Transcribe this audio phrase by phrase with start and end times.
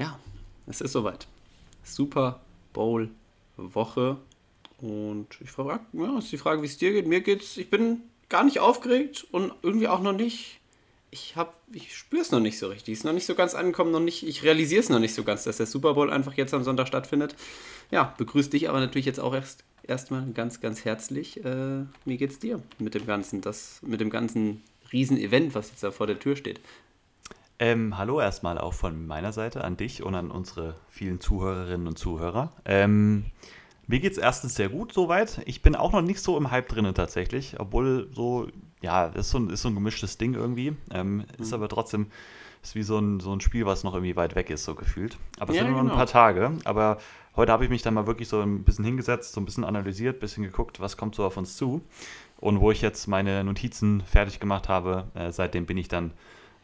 [0.00, 0.18] Ja,
[0.66, 1.26] es ist soweit.
[1.84, 2.40] Super
[2.72, 3.10] Bowl
[3.58, 4.16] Woche.
[4.78, 7.06] Und ich frage, ja, ist die Frage, wie es dir geht.
[7.06, 8.00] Mir geht's, ich bin
[8.30, 10.58] gar nicht aufgeregt und irgendwie auch noch nicht.
[11.10, 12.94] Ich habe, ich spüre es noch nicht so richtig.
[12.94, 14.26] Ist noch nicht so ganz angekommen, noch nicht.
[14.26, 16.88] Ich realisiere es noch nicht so ganz, dass der Super Bowl einfach jetzt am Sonntag
[16.88, 17.36] stattfindet.
[17.90, 21.44] Ja, begrüße dich aber natürlich jetzt auch erst erstmal ganz, ganz herzlich.
[21.44, 24.62] Äh, wie geht's dir mit dem ganzen, das, mit dem ganzen
[24.94, 26.58] Riesenevent, was jetzt da vor der Tür steht?
[27.62, 31.98] Ähm, hallo erstmal auch von meiner Seite an dich und an unsere vielen Zuhörerinnen und
[31.98, 32.52] Zuhörer.
[32.64, 33.26] Ähm,
[33.86, 35.42] mir geht es erstens sehr gut soweit.
[35.44, 38.48] Ich bin auch noch nicht so im Hype drinnen tatsächlich, obwohl so,
[38.80, 40.74] ja, ist so ein, ist so ein gemischtes Ding irgendwie.
[40.90, 41.24] Ähm, mhm.
[41.38, 42.06] Ist aber trotzdem,
[42.62, 45.18] ist wie so ein, so ein Spiel, was noch irgendwie weit weg ist, so gefühlt.
[45.38, 45.92] Aber es ja, sind nur genau.
[45.92, 46.52] ein paar Tage.
[46.64, 46.96] Aber
[47.36, 50.16] heute habe ich mich dann mal wirklich so ein bisschen hingesetzt, so ein bisschen analysiert,
[50.16, 51.82] ein bisschen geguckt, was kommt so auf uns zu.
[52.38, 56.14] Und wo ich jetzt meine Notizen fertig gemacht habe, äh, seitdem bin ich dann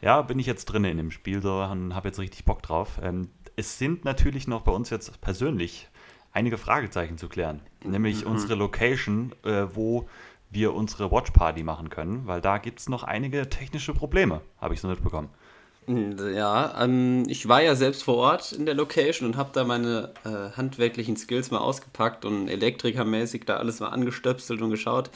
[0.01, 2.99] ja, bin ich jetzt drin in dem Spiel so und habe jetzt richtig Bock drauf.
[3.01, 5.89] Ähm, es sind natürlich noch bei uns jetzt persönlich
[6.31, 7.61] einige Fragezeichen zu klären.
[7.83, 8.31] Nämlich mhm.
[8.31, 10.07] unsere Location, äh, wo
[10.49, 14.73] wir unsere Watch Party machen können, weil da gibt es noch einige technische Probleme, habe
[14.73, 15.29] ich so mitbekommen.
[15.87, 20.13] Ja, ähm, ich war ja selbst vor Ort in der Location und habe da meine
[20.25, 25.09] äh, handwerklichen Skills mal ausgepackt und elektrikermäßig da alles mal angestöpselt und geschaut.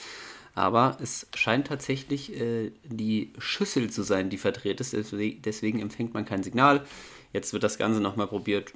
[0.54, 4.94] Aber es scheint tatsächlich äh, die Schüssel zu sein, die verdreht ist.
[4.94, 6.86] Deswegen empfängt man kein Signal.
[7.34, 8.74] Jetzt wird das Ganze nochmal probiert.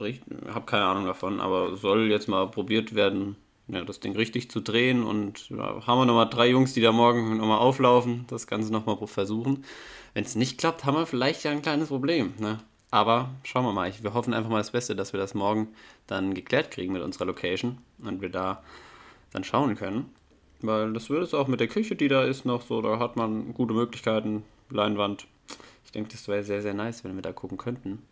[0.00, 3.36] Ich habe keine Ahnung davon, aber soll jetzt mal probiert werden,
[3.68, 5.04] ja, das Ding richtig zu drehen.
[5.04, 8.96] Und ja, haben wir nochmal drei Jungs, die da morgen nochmal auflaufen, das Ganze nochmal
[9.06, 9.64] versuchen.
[10.12, 12.34] Wenn es nicht klappt, haben wir vielleicht ja ein kleines Problem.
[12.38, 12.58] Ne?
[12.90, 13.92] Aber schauen wir mal.
[14.02, 15.68] Wir hoffen einfach mal das Beste, dass wir das morgen
[16.06, 18.62] dann geklärt kriegen mit unserer Location und wir da
[19.32, 20.12] dann schauen können.
[20.66, 22.80] Weil das wird es auch mit der Küche, die da ist, noch so.
[22.80, 24.42] Da hat man gute Möglichkeiten.
[24.70, 25.26] Leinwand.
[25.84, 28.02] Ich denke, das wäre sehr, sehr nice, wenn wir da gucken könnten.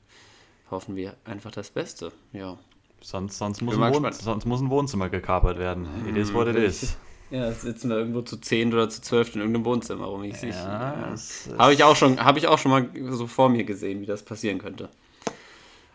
[0.70, 2.12] Hoffen wir einfach das Beste.
[2.32, 2.58] Ja.
[3.00, 5.88] Sonst, sonst, muss, ein Wohn sonst muss ein Wohnzimmer gekapert werden.
[6.04, 6.96] Hm, it is what it is.
[7.30, 10.22] Ja, sitzen wir irgendwo zu 10 oder zu 12 in irgendeinem Wohnzimmer rum.
[10.22, 11.14] Ich ja,
[11.58, 14.22] Habe ich, auch schon, hab ich auch schon mal so vor mir gesehen, wie das
[14.22, 14.90] passieren könnte.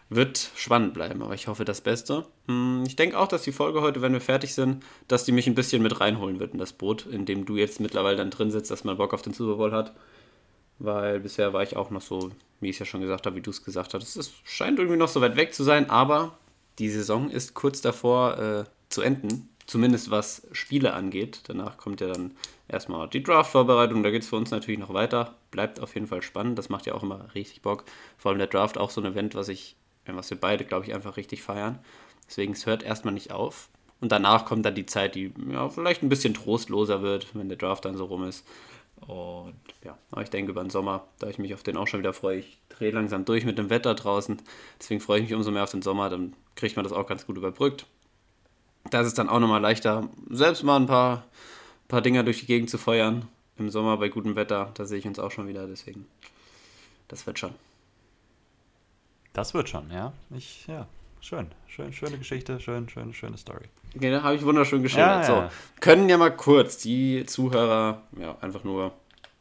[0.10, 2.26] Wird spannend bleiben, aber ich hoffe das Beste.
[2.48, 5.48] Hm, ich denke auch, dass die Folge heute, wenn wir fertig sind, dass die mich
[5.48, 8.50] ein bisschen mit reinholen wird in das Boot, in dem du jetzt mittlerweile dann drin
[8.50, 9.94] sitzt, dass man Bock auf den Super Bowl hat.
[10.80, 12.32] Weil bisher war ich auch noch so,
[12.62, 14.16] wie ich es ja schon gesagt habe, wie du es gesagt hast.
[14.16, 16.38] Es scheint irgendwie noch so weit weg zu sein, aber
[16.80, 19.50] die Saison ist kurz davor äh, zu enden.
[19.66, 21.42] Zumindest was Spiele angeht.
[21.48, 22.32] Danach kommt ja dann
[22.70, 24.04] erstmal die Draft-Vorbereitung.
[24.04, 25.36] Da geht es für uns natürlich noch weiter.
[25.52, 26.58] Bleibt auf jeden Fall spannend.
[26.58, 27.84] Das macht ja auch immer richtig Bock.
[28.18, 29.76] Vor allem der Draft auch so ein Event, was ich
[30.16, 31.80] was wir beide, glaube ich, einfach richtig feiern.
[32.28, 33.70] Deswegen, es hört erstmal nicht auf.
[34.00, 37.58] Und danach kommt dann die Zeit, die ja, vielleicht ein bisschen trostloser wird, wenn der
[37.58, 38.46] Draft dann so rum ist.
[39.02, 42.00] Und ja, aber ich denke über den Sommer, da ich mich auf den auch schon
[42.00, 44.42] wieder freue, ich drehe langsam durch mit dem Wetter draußen.
[44.80, 47.26] Deswegen freue ich mich umso mehr auf den Sommer, dann kriegt man das auch ganz
[47.26, 47.86] gut überbrückt.
[48.90, 51.26] Da ist es dann auch nochmal leichter, selbst mal ein paar,
[51.88, 53.28] paar Dinger durch die Gegend zu feuern.
[53.58, 56.06] Im Sommer bei gutem Wetter, da sehe ich uns auch schon wieder, deswegen,
[57.08, 57.56] das wird schon.
[59.38, 60.14] Das wird schon, ja.
[60.36, 60.88] Ich, ja,
[61.22, 61.46] schön.
[61.68, 63.66] Schön, schöne Geschichte, schön, schön, schöne Story.
[63.96, 65.28] Okay, da habe ich wunderschön geschildert.
[65.28, 65.50] Ja, ja.
[65.50, 68.94] So, können ja mal kurz die Zuhörer, ja, einfach nur,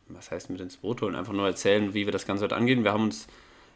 [0.09, 2.85] was heißt mit ins Boot holen, einfach nur erzählen, wie wir das Ganze heute angehen.
[2.85, 3.27] Wir haben uns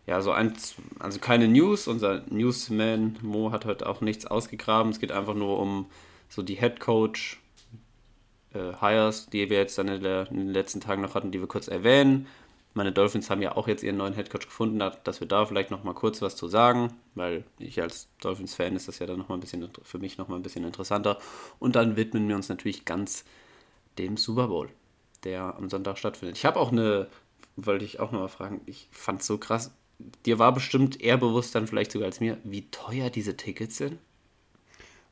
[0.06, 1.88] ja so eins, also keine News.
[1.88, 4.92] Unser Newsman Mo hat heute auch nichts ausgegraben.
[4.92, 5.86] Es geht einfach nur um
[6.28, 7.40] so die Head Coach
[8.52, 11.40] äh, Hires, die wir jetzt dann in, der, in, den letzten Tagen noch hatten, die
[11.40, 12.26] wir kurz erwähnen.
[12.72, 15.82] Meine Dolphins haben ja auch jetzt ihren neuen Headcoach gefunden, dass wir da vielleicht noch
[15.82, 19.34] mal kurz was zu sagen, weil ich als Dolphins-Fan ist das ja dann noch mal
[19.34, 21.18] ein bisschen für mich noch mal ein bisschen interessanter.
[21.58, 23.24] Und dann widmen wir uns natürlich ganz
[23.98, 24.68] dem Super Bowl,
[25.24, 26.36] der am Sonntag stattfindet.
[26.36, 27.08] Ich habe auch eine,
[27.56, 29.72] wollte ich auch noch mal fragen, ich fand es so krass.
[30.24, 33.98] Dir war bestimmt eher bewusst dann vielleicht sogar als mir, wie teuer diese Tickets sind.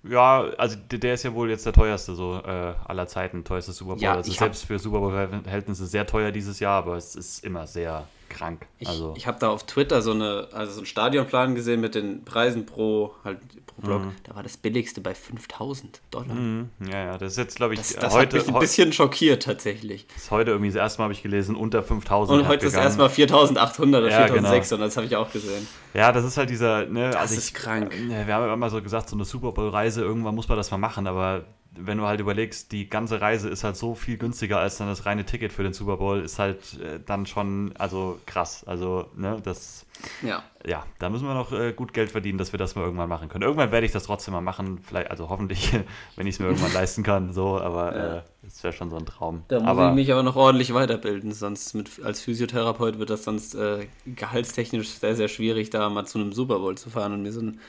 [0.05, 3.95] Ja, also der ist ja wohl jetzt der teuerste so äh, aller Zeiten, teuerste Super
[3.95, 4.03] Bowl.
[4.03, 8.07] Ja, also selbst für Super Bowl-Verhältnisse sehr teuer dieses Jahr, aber es ist immer sehr
[8.29, 8.67] krank.
[8.85, 9.13] Also.
[9.13, 12.25] Ich, ich habe da auf Twitter so, eine, also so einen Stadionplan gesehen mit den
[12.25, 14.03] Preisen pro, halt, pro Block.
[14.03, 14.13] Mhm.
[14.25, 16.35] Da war das billigste bei 5000 Dollar.
[16.35, 16.71] Mhm.
[16.91, 18.39] Ja, ja, das ist jetzt, glaube ich, das, das heute.
[18.39, 20.07] Hat mich ein bisschen schockiert tatsächlich.
[20.09, 22.41] Das ist heute irgendwie das erste Mal habe ich gelesen, unter 5000.
[22.41, 24.87] Und heute ist erstmal 4800 oder ja, 4600, genau.
[24.87, 25.67] das habe ich auch gesehen.
[25.95, 26.87] Ja, das ist halt dieser.
[26.87, 27.93] Ne, das also ist ich, krank.
[27.93, 31.07] wir haben immer so gesagt, so eine Super Bowl-Reise, irgendwann muss man das mal machen,
[31.07, 34.89] aber wenn du halt überlegst, die ganze Reise ist halt so viel günstiger als dann
[34.89, 38.65] das reine Ticket für den Super Bowl, ist halt äh, dann schon, also krass.
[38.67, 39.87] Also, ne, das.
[40.23, 40.43] Ja.
[40.67, 43.29] Ja, da müssen wir noch äh, gut Geld verdienen, dass wir das mal irgendwann machen
[43.29, 43.43] können.
[43.43, 45.73] Irgendwann werde ich das trotzdem mal machen, vielleicht, also hoffentlich,
[46.17, 48.17] wenn ich es mir irgendwann leisten kann, so, aber ja.
[48.17, 49.45] äh, das wäre schon so ein Traum.
[49.49, 53.25] Da muss aber, ich mich aber noch ordentlich weiterbilden, sonst mit, als Physiotherapeut wird das
[53.25, 57.23] sonst äh, gehaltstechnisch sehr, sehr schwierig, da mal zu einem Super Bowl zu fahren und
[57.23, 57.61] mir so ein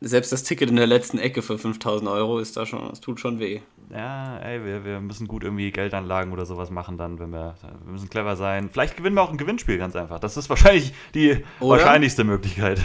[0.00, 3.18] selbst das Ticket in der letzten Ecke für 5000 Euro ist da schon, das tut
[3.20, 3.60] schon weh.
[3.90, 7.54] Ja, ey, wir, wir müssen gut irgendwie Geldanlagen oder sowas machen dann, wenn wir,
[7.84, 8.68] wir müssen clever sein.
[8.70, 10.20] Vielleicht gewinnen wir auch ein Gewinnspiel, ganz einfach.
[10.20, 12.80] Das ist wahrscheinlich die oder, wahrscheinlichste Möglichkeit.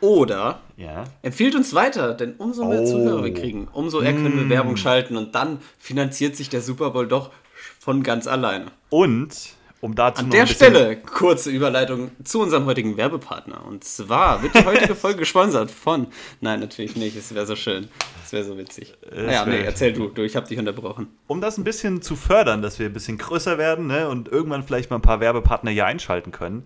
[0.00, 1.04] Oder ja.
[1.22, 2.86] empfiehlt uns weiter, denn umso mehr oh.
[2.86, 4.50] Zuhörer wir kriegen, umso eher können wir mm.
[4.50, 7.30] Werbung schalten und dann finanziert sich der Super Bowl doch
[7.78, 8.66] von ganz alleine.
[8.90, 13.66] Und um dazu An der Stelle kurze Überleitung zu unserem heutigen Werbepartner.
[13.66, 16.06] Und zwar wird die heutige Folge gesponsert von.
[16.40, 17.16] Nein, natürlich nicht.
[17.16, 17.88] Es wäre so schön.
[18.24, 18.94] Es wäre so witzig.
[19.12, 20.06] naja, nee, erzähl du.
[20.06, 21.08] du ich habe dich unterbrochen.
[21.26, 24.62] Um das ein bisschen zu fördern, dass wir ein bisschen größer werden ne, und irgendwann
[24.62, 26.64] vielleicht mal ein paar Werbepartner hier einschalten können.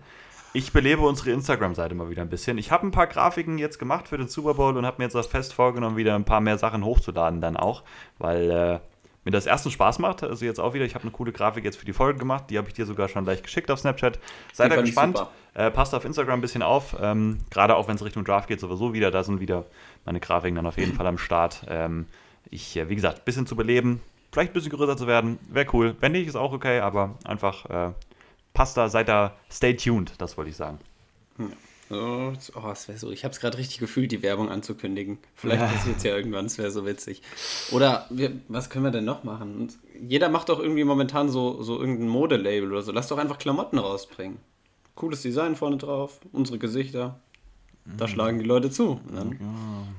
[0.53, 2.59] Ich belebe unsere Instagram-Seite mal wieder ein bisschen.
[2.59, 5.15] Ich habe ein paar Grafiken jetzt gemacht für den Super Bowl und habe mir jetzt
[5.15, 7.83] das fest vorgenommen, wieder ein paar mehr Sachen hochzuladen dann auch,
[8.19, 8.79] weil äh,
[9.27, 10.23] mir das erstens Spaß macht.
[10.23, 12.45] Also jetzt auch wieder, ich habe eine coole Grafik jetzt für die Folge gemacht.
[12.49, 14.19] Die habe ich dir sogar schon gleich geschickt auf Snapchat.
[14.53, 15.21] Seid da gespannt.
[15.53, 16.95] Äh, passt auf Instagram ein bisschen auf.
[17.01, 19.11] Ähm, Gerade auch wenn es Richtung Draft geht, sowieso wieder.
[19.11, 19.65] Da sind wieder
[20.05, 21.65] meine Grafiken dann auf jeden Fall am Start.
[21.67, 22.05] Ähm,
[22.49, 24.01] ich, äh, wie gesagt, ein bisschen zu beleben.
[24.31, 25.39] Vielleicht ein bisschen größer zu werden.
[25.49, 25.97] Wäre cool.
[25.99, 26.79] Wenn nicht, ist auch okay.
[26.79, 27.91] Aber einfach äh,
[28.53, 30.13] passt da, seid da, stay tuned.
[30.19, 30.79] Das wollte ich sagen.
[31.37, 31.47] Ja.
[31.89, 33.11] Oh, oh es wäre so.
[33.11, 35.19] Ich habe es gerade richtig gefühlt, die Werbung anzukündigen.
[35.35, 35.67] Vielleicht ja.
[35.67, 37.21] passiert es ja irgendwann, es wäre so witzig.
[37.71, 39.71] Oder wir, was können wir denn noch machen?
[40.01, 42.91] Jeder macht doch irgendwie momentan so, so irgendein Modelabel oder so.
[42.91, 44.37] Lass doch einfach Klamotten rausbringen.
[44.95, 47.19] Cooles Design vorne drauf, unsere Gesichter.
[47.95, 48.09] Da mhm.
[48.09, 48.99] schlagen die Leute zu.
[49.13, 49.37] Dann ja.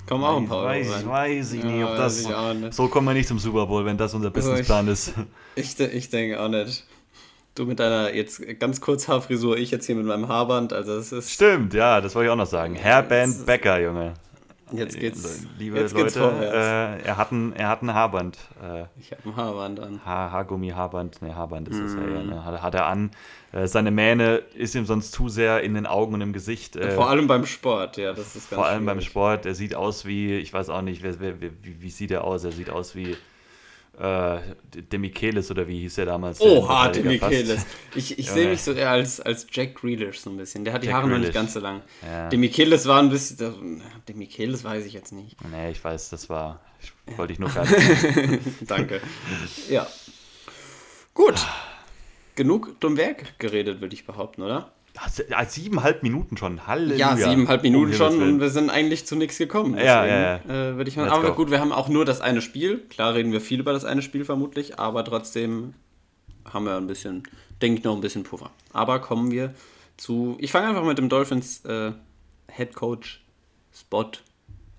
[0.06, 1.08] kommen auch ein paar weiß, Euro rein.
[1.08, 2.28] Weiß ich nicht, ob das.
[2.70, 5.14] So kommen wir nicht zum Super Bowl, wenn das unser also Businessplan ist.
[5.54, 6.84] Ich, ich denke auch nicht.
[7.58, 10.72] Du mit deiner jetzt ganz kurz Haarfrisur, ich jetzt hier mit meinem Haarband.
[10.72, 11.32] Also es ist.
[11.32, 12.78] Stimmt, ja, das wollte ich auch noch sagen.
[12.80, 14.14] Hairband Becker, Junge.
[14.70, 15.44] Jetzt geht's.
[15.58, 18.38] Liebe jetzt Leute, äh, er, hat ein, er hat ein Haarband.
[18.62, 20.00] Äh, ich habe ein Haarband an.
[20.04, 21.20] Haar, Haargummi, Haarband.
[21.20, 21.98] Ne, Haarband ist es mm.
[21.98, 22.22] ja eher.
[22.22, 22.44] Ne?
[22.44, 23.10] Hat, hat, er an.
[23.50, 26.76] Äh, seine Mähne ist ihm sonst zu sehr in den Augen und im Gesicht.
[26.76, 28.86] Äh, vor allem beim Sport, ja, das ist ganz Vor allem schwierig.
[28.86, 29.46] beim Sport.
[29.46, 32.44] Er sieht aus wie, ich weiß auch nicht, wer, wer, wie, wie sieht er aus?
[32.44, 33.16] Er sieht aus wie
[33.98, 34.38] äh,
[34.92, 36.40] Demichelis oder wie hieß er damals?
[36.40, 37.66] Oha, Demichelis.
[37.94, 40.64] Ich, ich sehe mich so eher als, als Jack Grealish so ein bisschen.
[40.64, 41.20] Der hat die Jack Haare Grealish.
[41.20, 41.82] noch nicht ganz so lang.
[42.02, 42.28] Ja.
[42.28, 43.82] Demichelis war ein bisschen.
[44.08, 45.36] Demichelis weiß ich jetzt nicht.
[45.50, 46.60] Nee, ich weiß, das war.
[46.80, 47.68] Ich, wollte ich nur gerade.
[48.60, 49.00] Danke.
[49.68, 49.86] ja.
[51.14, 51.44] Gut.
[52.36, 54.70] Genug dumm Werk geredet, würde ich behaupten, oder?
[55.28, 56.66] Ja, siebeneinhalb Minuten schon.
[56.66, 56.98] Halleluja.
[56.98, 59.72] Ja, siebeneinhalb Minuten schon und wir sind eigentlich zu nichts gekommen.
[59.72, 60.70] Deswegen, ja, ja, ja.
[60.70, 61.08] Äh, würde ich mal.
[61.08, 61.34] aber go.
[61.34, 62.78] gut, wir haben auch nur das eine Spiel.
[62.88, 65.74] Klar reden wir viel über das eine Spiel vermutlich, aber trotzdem
[66.52, 67.22] haben wir ein bisschen,
[67.62, 68.50] denke ich, noch ein bisschen Puffer.
[68.72, 69.54] Aber kommen wir
[69.96, 70.36] zu.
[70.40, 71.92] Ich fange einfach mit dem Dolphins äh,
[72.50, 73.24] Head Coach
[73.72, 74.10] Spot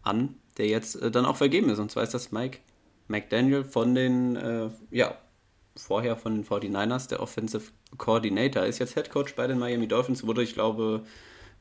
[0.03, 1.79] an, der jetzt äh, dann auch vergeben ist.
[1.79, 2.59] Und zwar ist das Mike
[3.07, 5.15] McDaniel von den, äh, ja,
[5.79, 10.25] vorher von den 49ers, der Offensive Coordinator, ist jetzt Head Coach bei den Miami Dolphins,
[10.25, 11.03] wurde, ich glaube,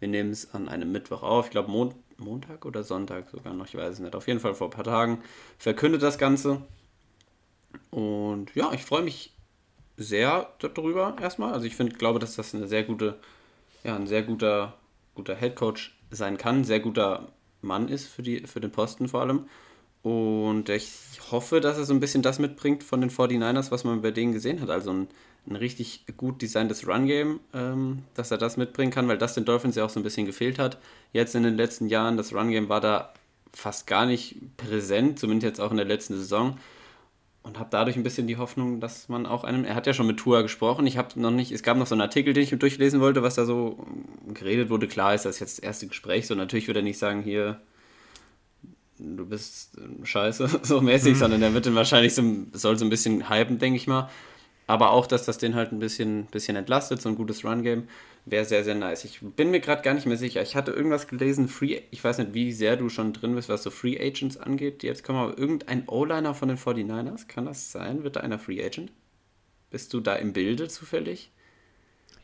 [0.01, 3.67] wir nehmen es an einem Mittwoch auf, ich glaube Mon Montag oder Sonntag sogar noch,
[3.67, 5.23] ich weiß es nicht, auf jeden Fall vor ein paar Tagen
[5.57, 6.63] verkündet das Ganze.
[7.91, 9.37] Und ja, ich freue mich
[9.97, 11.53] sehr darüber erstmal.
[11.53, 13.19] Also ich finde, glaube, dass das eine sehr gute,
[13.85, 14.75] ja, ein sehr guter,
[15.15, 17.29] guter Head Coach sein kann, sehr guter
[17.61, 19.49] Mann ist für, die, für den Posten vor allem.
[20.03, 20.91] Und ich
[21.31, 24.33] hoffe, dass er so ein bisschen das mitbringt von den 49ers, was man bei denen
[24.33, 24.71] gesehen hat.
[24.71, 25.09] Also ein,
[25.49, 29.77] ein richtig gut designtes Run-Game, ähm, dass er das mitbringen kann, weil das den Dolphins
[29.77, 30.79] ja auch so ein bisschen gefehlt hat.
[31.13, 33.13] Jetzt in den letzten Jahren, das Run-Game war da
[33.53, 36.59] fast gar nicht präsent, zumindest jetzt auch in der letzten Saison.
[37.43, 39.65] Und habe dadurch ein bisschen die Hoffnung, dass man auch einen.
[39.65, 40.87] Er hat ja schon mit Tua gesprochen.
[40.87, 41.51] Ich habe noch nicht.
[41.51, 43.87] Es gab noch so einen Artikel, den ich durchlesen wollte, was da so
[44.35, 44.87] geredet wurde.
[44.87, 47.59] Klar ist das jetzt das erste Gespräch, so natürlich würde er nicht sagen, hier,
[48.99, 51.19] du bist ähm, scheiße, so mäßig, mhm.
[51.19, 54.11] sondern der wird dann wahrscheinlich so, soll so ein bisschen hypen, denke ich mal.
[54.67, 57.89] Aber auch, dass das den halt ein bisschen, bisschen entlastet, so ein gutes Run-Game,
[58.27, 59.05] wäre sehr, sehr nice.
[59.05, 60.43] Ich bin mir gerade gar nicht mehr sicher.
[60.43, 63.63] Ich hatte irgendwas gelesen, Free, ich weiß nicht, wie sehr du schon drin bist, was
[63.63, 64.83] so Free Agents angeht.
[64.83, 68.05] Jetzt kommen aber irgendein O-Liner von den 49ers, kann das sein?
[68.05, 68.93] Wird da einer Free Agent?
[69.71, 71.31] Bist du da im Bilde zufällig?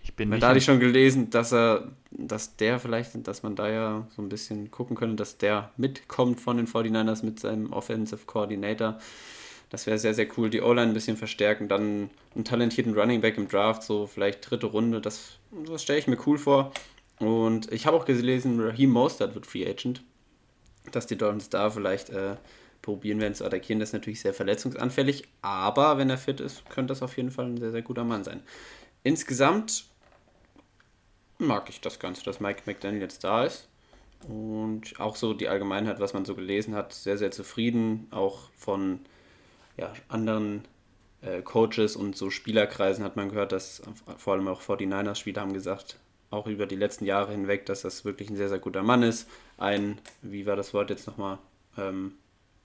[0.04, 3.56] Ich bin Weil da hatte ich schon gelesen, dass er, dass der vielleicht, dass man
[3.56, 7.72] da ja so ein bisschen gucken könnte, dass der mitkommt von den 49ers mit seinem
[7.72, 8.98] Offensive Coordinator.
[9.70, 10.50] Das wäre sehr, sehr cool.
[10.50, 14.66] Die O-Line ein bisschen verstärken, dann einen talentierten Running Back im Draft, so vielleicht dritte
[14.66, 15.00] Runde.
[15.00, 16.72] Das, das stelle ich mir cool vor.
[17.18, 20.02] Und ich habe auch gelesen, Raheem Mostert wird Free Agent.
[20.92, 22.36] Dass die Dolphins da vielleicht äh,
[22.82, 23.80] probieren werden zu attackieren.
[23.80, 27.46] Das ist natürlich sehr verletzungsanfällig, aber wenn er fit ist, könnte das auf jeden Fall
[27.46, 28.42] ein sehr, sehr guter Mann sein.
[29.02, 29.86] Insgesamt
[31.38, 33.68] mag ich das Ganze, dass Mike McDaniel jetzt da ist.
[34.28, 38.06] Und auch so die Allgemeinheit, was man so gelesen hat, sehr, sehr zufrieden.
[38.10, 39.00] Auch von
[39.76, 40.64] ja, anderen
[41.20, 43.82] äh, Coaches und so Spielerkreisen hat man gehört, dass
[44.16, 45.98] vor allem auch 49ers-Spieler haben gesagt,
[46.30, 49.28] auch über die letzten Jahre hinweg, dass das wirklich ein sehr, sehr guter Mann ist.
[49.58, 51.38] Ein, wie war das Wort jetzt nochmal?
[51.76, 52.14] Ähm,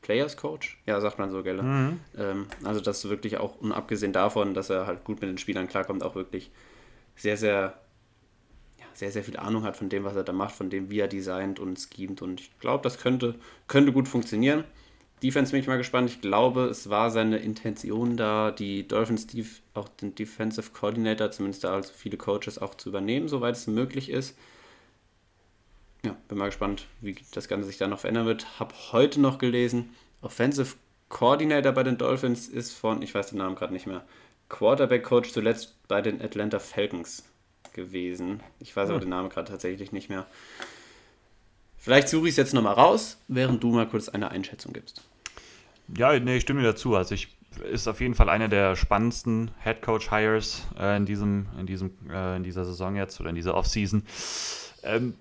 [0.01, 0.81] Players Coach?
[0.85, 1.61] Ja, sagt man so, gell?
[1.61, 1.99] Mhm.
[2.17, 5.67] Ähm, also, das wirklich auch, und abgesehen davon, dass er halt gut mit den Spielern
[5.67, 6.51] klarkommt, auch wirklich
[7.15, 7.77] sehr, sehr
[8.99, 11.07] sehr, sehr viel Ahnung hat von dem, was er da macht, von dem, wie er
[11.07, 12.21] designt und schemt.
[12.21, 13.35] Und ich glaube, das könnte,
[13.67, 14.65] könnte gut funktionieren.
[15.23, 16.09] Defense bin ich mal gespannt.
[16.09, 19.27] Ich glaube, es war seine Intention da, die Dolphins
[19.73, 24.09] auch den Defensive Coordinator, zumindest da also viele Coaches auch zu übernehmen, soweit es möglich
[24.09, 24.37] ist.
[26.03, 28.59] Ja, bin mal gespannt, wie das Ganze sich dann noch verändern wird.
[28.59, 30.75] Habe heute noch gelesen, Offensive
[31.07, 34.05] Coordinator bei den Dolphins ist von, ich weiß den Namen gerade nicht mehr,
[34.49, 37.23] Quarterback Coach zuletzt bei den Atlanta Falcons
[37.73, 38.41] gewesen.
[38.59, 39.05] Ich weiß aber hm.
[39.05, 40.25] den Namen gerade tatsächlich nicht mehr.
[41.77, 45.03] Vielleicht suche ich es jetzt nochmal raus, während du mal kurz eine Einschätzung gibst.
[45.97, 46.95] Ja, nee, ich stimme dir dazu.
[46.95, 47.29] Also ich
[47.71, 51.91] ist auf jeden Fall einer der spannendsten Head Coach Hires äh, in diesem, in diesem,
[52.09, 54.03] äh, in dieser Saison jetzt oder in dieser Offseason.
[54.83, 55.15] Ähm,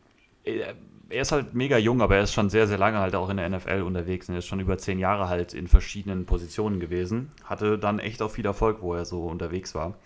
[1.10, 3.38] er ist halt mega jung, aber er ist schon sehr, sehr lange halt auch in
[3.38, 7.30] der NFL unterwegs und er ist schon über zehn Jahre halt in verschiedenen Positionen gewesen.
[7.44, 9.96] Hatte dann echt auch viel Erfolg, wo er so unterwegs war.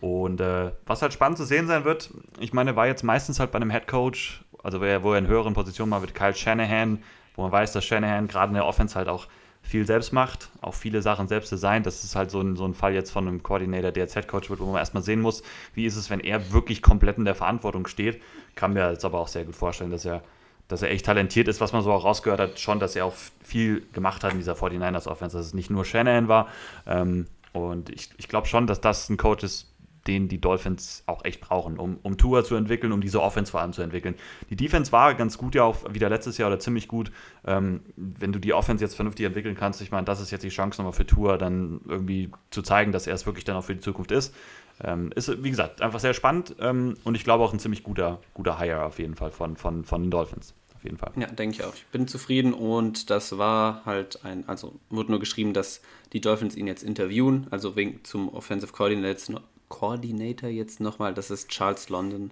[0.00, 3.50] Und äh, was halt spannend zu sehen sein wird, ich meine, war jetzt meistens halt
[3.50, 7.02] bei einem Head Coach, also wer, wo er in höheren Positionen war, mit Kyle Shanahan,
[7.34, 9.26] wo man weiß, dass Shanahan gerade in der Offense halt auch
[9.66, 11.86] viel selbst macht, auch viele Sachen selbst designt.
[11.86, 14.28] Das ist halt so ein, so ein Fall jetzt von einem Coordinator, der jetzt Head
[14.28, 15.42] Coach wird, wo man erstmal sehen muss,
[15.74, 18.22] wie ist es, wenn er wirklich komplett in der Verantwortung steht.
[18.54, 20.22] Kann mir jetzt aber auch sehr gut vorstellen, dass er,
[20.68, 23.14] dass er echt talentiert ist, was man so auch rausgehört hat, schon, dass er auch
[23.42, 26.48] viel gemacht hat in dieser 49ers Offense, dass es nicht nur Shanahan war.
[26.86, 29.74] Ähm, und ich, ich glaube schon, dass das ein Coach ist,
[30.06, 33.60] den die Dolphins auch echt brauchen, um, um Tour zu entwickeln, um diese Offense vor
[33.60, 34.14] allem zu entwickeln.
[34.50, 37.10] Die Defense war ganz gut ja auch wieder letztes Jahr oder ziemlich gut.
[37.46, 40.48] Ähm, wenn du die Offense jetzt vernünftig entwickeln kannst, ich meine, das ist jetzt die
[40.48, 43.74] Chance nochmal für Tour, dann irgendwie zu zeigen, dass er es wirklich dann auch für
[43.74, 44.34] die Zukunft ist.
[44.82, 48.20] Ähm, ist, wie gesagt, einfach sehr spannend ähm, und ich glaube auch ein ziemlich guter,
[48.34, 50.54] guter Hire auf jeden Fall von, von, von den Dolphins.
[50.74, 51.12] Auf jeden Fall.
[51.16, 51.74] Ja, denke ich auch.
[51.74, 55.80] Ich bin zufrieden und das war halt ein, also wurde nur geschrieben, dass
[56.12, 61.48] die Dolphins ihn jetzt interviewen, also wegen zum Offensive Coordinator Coordinator jetzt nochmal, das ist
[61.48, 62.30] Charles London,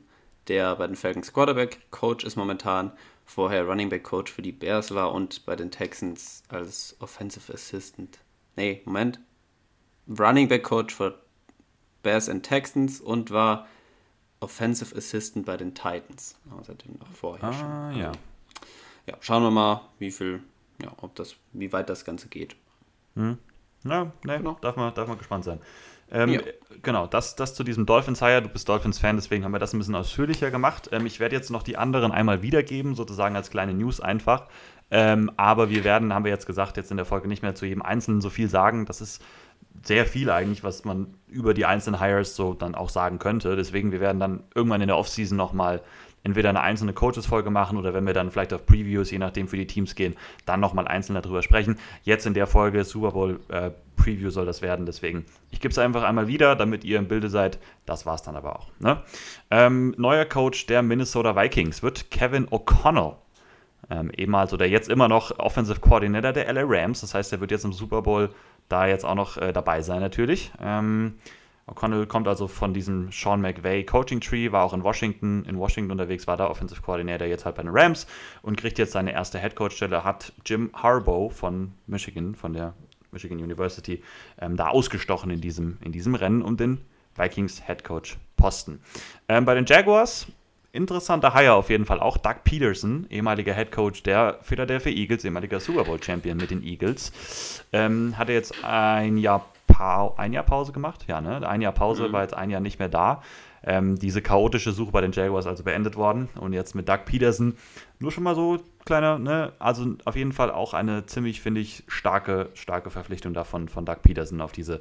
[0.49, 2.93] der bei den Falcons Quarterback Coach ist momentan,
[3.25, 8.19] vorher Running Back Coach für die Bears war und bei den Texans als Offensive Assistant.
[8.57, 9.21] Nee, Moment.
[10.09, 11.19] Running Back Coach für
[12.03, 13.67] Bears and Texans und war
[14.41, 16.37] Offensive Assistant bei den Titans.
[16.59, 18.01] Außerdem noch vorher ah, schon.
[18.01, 18.13] Ja.
[19.07, 20.43] ja, schauen wir mal, wie viel,
[20.83, 22.55] ja, ob das, wie weit das Ganze geht.
[23.15, 23.39] Hm.
[23.85, 24.57] Ja, nee, genau.
[24.61, 25.61] darf, man, darf man gespannt sein.
[26.15, 26.41] Ähm, ja.
[26.83, 28.43] Genau, das, das zu diesem Dolphins Hire.
[28.43, 30.91] Du bist Dolphins-Fan, deswegen haben wir das ein bisschen ausführlicher gemacht.
[30.93, 34.47] Ähm, ich werde jetzt noch die anderen einmal wiedergeben, sozusagen als kleine News einfach.
[34.91, 37.67] Ähm, aber wir werden, haben wir jetzt gesagt, jetzt in der Folge nicht mehr zu
[37.67, 38.87] jedem Einzelnen so viel sagen.
[38.87, 39.23] Das ist
[39.83, 43.57] sehr viel eigentlich, was man über die einzelnen Hires so dann auch sagen könnte.
[43.57, 45.83] Deswegen, wir werden dann irgendwann in der Offseason nochmal
[46.25, 49.57] entweder eine einzelne Coaches-Folge machen oder wenn wir dann vielleicht auf Previews, je nachdem für
[49.57, 50.17] die Teams gehen,
[50.47, 51.79] dann nochmal einzeln darüber sprechen.
[52.03, 55.79] Jetzt in der Folge Super Bowl äh, Preview soll das werden, deswegen ich gebe es
[55.79, 57.59] einfach einmal wieder, damit ihr im Bilde seid.
[57.87, 58.69] Das war es dann aber auch.
[58.81, 59.01] Ne?
[59.51, 63.17] Ähm, neuer Coach der Minnesota Vikings wird Kevin O'Connell.
[63.91, 67.03] Ähm, ehemals oder jetzt immer noch Offensive Coordinator der LA Rams.
[67.03, 68.31] Das heißt, er wird jetzt im Super Bowl
[68.69, 70.53] da jetzt auch noch äh, dabei sein natürlich.
[70.61, 71.17] Ähm,
[71.67, 75.91] O'Connell kommt also von diesem Sean McVay Coaching Tree, war auch in Washington, in Washington
[75.93, 78.07] unterwegs, war da Offensive Coordinator, jetzt halt bei den Rams
[78.43, 82.75] und kriegt jetzt seine erste Head Coach Stelle, hat Jim Harbaugh von Michigan, von der
[83.13, 84.03] Michigan University,
[84.41, 86.81] ähm, da ausgestochen in diesem, in diesem Rennen um den
[87.17, 88.81] Vikings Head Coach Posten.
[89.29, 90.27] Ähm, bei den Jaguars
[90.75, 92.19] interessanter Hire auf jeden Fall auch.
[92.19, 97.65] Doug Peterson, ehemaliger Head Coach der Philadelphia Eagles, ehemaliger Super Bowl Champion mit den Eagles,
[97.73, 101.07] ähm, hatte jetzt ein Jahr pa ein Jahr Pause gemacht.
[101.09, 101.47] Ja, ne?
[101.49, 102.13] Ein Jahr Pause, mhm.
[102.13, 103.23] war jetzt ein Jahr nicht mehr da.
[103.65, 106.29] Ähm, diese chaotische Suche bei den Jaguars also beendet worden.
[106.39, 107.57] Und jetzt mit Doug Peterson
[107.99, 109.53] nur schon mal so kleiner, ne?
[109.59, 113.97] Also auf jeden Fall auch eine ziemlich, finde ich, starke, starke Verpflichtung davon von Doug
[114.03, 114.81] Peterson auf diese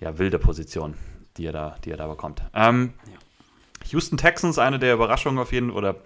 [0.00, 0.94] ja, wilde Position,
[1.38, 2.42] die er da, die er da bekommt.
[2.52, 3.88] Ähm, ja.
[3.92, 5.96] Houston Texans, eine der Überraschungen auf jeden Fall, oder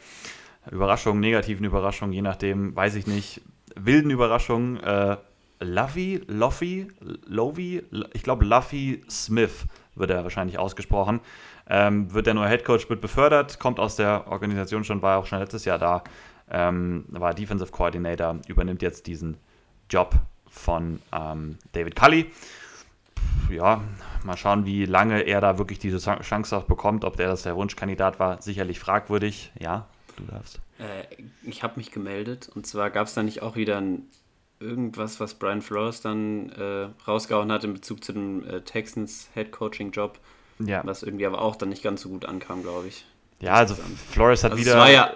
[0.71, 3.41] Überraschungen, negativen Überraschungen, je nachdem, weiß ich nicht,
[3.75, 4.79] wilden Überraschungen.
[4.79, 5.17] Äh,
[5.61, 6.89] Luffy, Luffy,
[7.27, 7.83] Lovey,
[8.13, 11.21] ich glaube Luffy Smith wird er wahrscheinlich ausgesprochen.
[11.69, 15.39] Ähm, wird der neue Headcoach, wird befördert, kommt aus der Organisation schon, war auch schon
[15.39, 16.05] letztes Jahr da,
[16.51, 19.39] ähm, war Defensive Coordinator, übernimmt jetzt diesen
[19.89, 20.15] Job
[20.49, 22.31] von ähm, David Cully.
[23.51, 23.83] Ja,
[24.25, 27.05] mal schauen, wie lange er da wirklich diese Chance auch bekommt.
[27.05, 29.53] Ob der das der Wunschkandidat war, sicherlich fragwürdig.
[29.59, 30.61] Ja, du darfst.
[30.79, 34.03] Äh, ich habe mich gemeldet und zwar gab es da nicht auch wieder ein,
[34.65, 39.53] irgendwas, was Brian Flores dann äh, rausgehauen hat in Bezug zu dem äh, Texans Head
[39.53, 40.19] Coaching Job,
[40.59, 40.83] ja.
[40.85, 43.05] was irgendwie aber auch dann nicht ganz so gut ankam, glaube ich.
[43.41, 43.75] Ja, also
[44.11, 44.91] Flores hat also wieder.
[44.91, 45.15] Ja,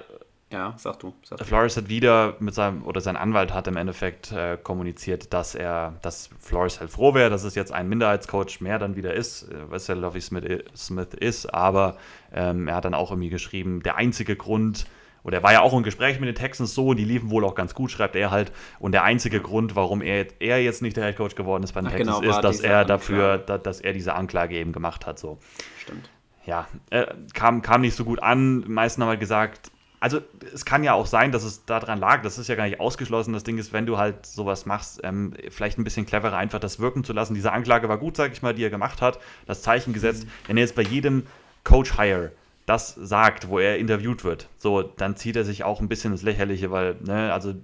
[0.50, 1.12] ja, sag du.
[1.24, 5.54] Sag Flores hat wieder mit seinem, oder sein Anwalt hat im Endeffekt äh, kommuniziert, dass
[5.54, 9.48] er, dass Flores halt froh wäre, dass es jetzt ein Minderheitscoach mehr dann wieder ist,
[9.68, 11.98] was ja Lovie Smith, Smith ist, aber
[12.32, 14.86] ähm, er hat dann auch irgendwie geschrieben, der einzige Grund,
[15.28, 17.44] oder er war ja auch im Gespräch mit den Texans so, und die liefen wohl
[17.44, 18.50] auch ganz gut, schreibt er halt.
[18.78, 21.88] Und der einzige Grund, warum er, er jetzt nicht der Headcoach geworden ist bei den
[21.88, 25.18] Ach, Texans, genau, ist, dass er dafür, da, dass er diese Anklage eben gemacht hat.
[25.18, 25.38] So.
[25.82, 26.08] Stimmt.
[26.46, 28.62] Ja, äh, kam, kam nicht so gut an.
[28.62, 29.70] Die meisten haben halt gesagt,
[30.00, 30.20] also
[30.54, 33.34] es kann ja auch sein, dass es daran lag, das ist ja gar nicht ausgeschlossen.
[33.34, 36.78] Das Ding ist, wenn du halt sowas machst, ähm, vielleicht ein bisschen cleverer einfach das
[36.78, 37.34] wirken zu lassen.
[37.34, 40.24] Diese Anklage war gut, sag ich mal, die er gemacht hat, das Zeichen gesetzt.
[40.24, 40.30] Mhm.
[40.46, 41.26] Wenn er jetzt bei jedem
[41.64, 42.32] Coach-Hire
[42.68, 46.22] das sagt, wo er interviewt wird, so, dann zieht er sich auch ein bisschen ins
[46.22, 47.56] Lächerliche, weil, ne, also, ja.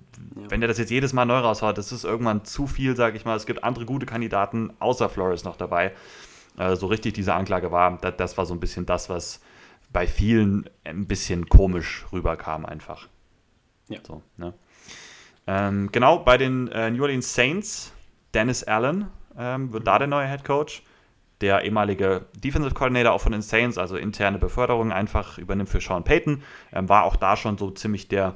[0.49, 3.25] wenn er das jetzt jedes Mal neu raushaut, das ist irgendwann zu viel, sag ich
[3.25, 3.37] mal.
[3.37, 5.93] Es gibt andere gute Kandidaten, außer Flores noch dabei.
[6.57, 9.41] Äh, so richtig diese Anklage war, das, das war so ein bisschen das, was
[9.93, 13.09] bei vielen ein bisschen komisch rüberkam einfach.
[13.89, 13.99] Ja.
[14.07, 14.55] So, ne?
[15.47, 17.93] ähm, genau, bei den äh, New Orleans Saints,
[18.33, 19.87] Dennis Allen ähm, wird mhm.
[19.87, 20.83] da der neue Head Coach.
[21.41, 26.05] Der ehemalige Defensive Coordinator auch von den Saints, also interne Beförderung, einfach übernimmt für Sean
[26.05, 26.43] Payton.
[26.73, 28.35] Ähm, war auch da schon so ziemlich der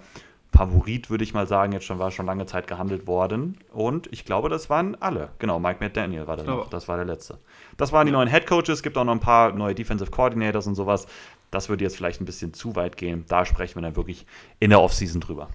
[0.53, 1.73] Favorit, würde ich mal sagen.
[1.73, 3.59] Jetzt schon war schon lange Zeit gehandelt worden.
[3.73, 5.31] Und ich glaube, das waren alle.
[5.39, 6.71] Genau, Mike McDaniel war da noch.
[6.71, 7.39] Das war der letzte.
[7.77, 8.71] Das waren die neuen Head Coaches.
[8.71, 11.07] Es gibt auch noch ein paar neue Defensive Coordinators und sowas.
[11.51, 13.25] Das würde jetzt vielleicht ein bisschen zu weit gehen.
[13.29, 14.27] Da sprechen wir dann wirklich
[14.59, 15.49] in der Offseason drüber.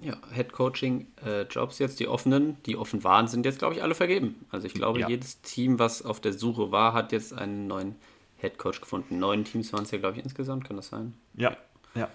[0.00, 3.82] Ja, Head Coaching äh, Jobs jetzt, die offenen, die offen waren, sind jetzt, glaube ich,
[3.82, 4.46] alle vergeben.
[4.50, 5.08] Also ich glaube, ja.
[5.08, 7.96] jedes Team, was auf der Suche war, hat jetzt einen neuen
[8.36, 9.18] Head Coach gefunden.
[9.18, 11.14] Neun Teams waren es ja, glaube ich, insgesamt, kann das sein?
[11.34, 11.56] Ja,
[11.94, 12.08] ja.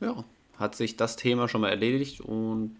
[0.00, 0.24] Ja,
[0.58, 2.76] hat sich das Thema schon mal erledigt und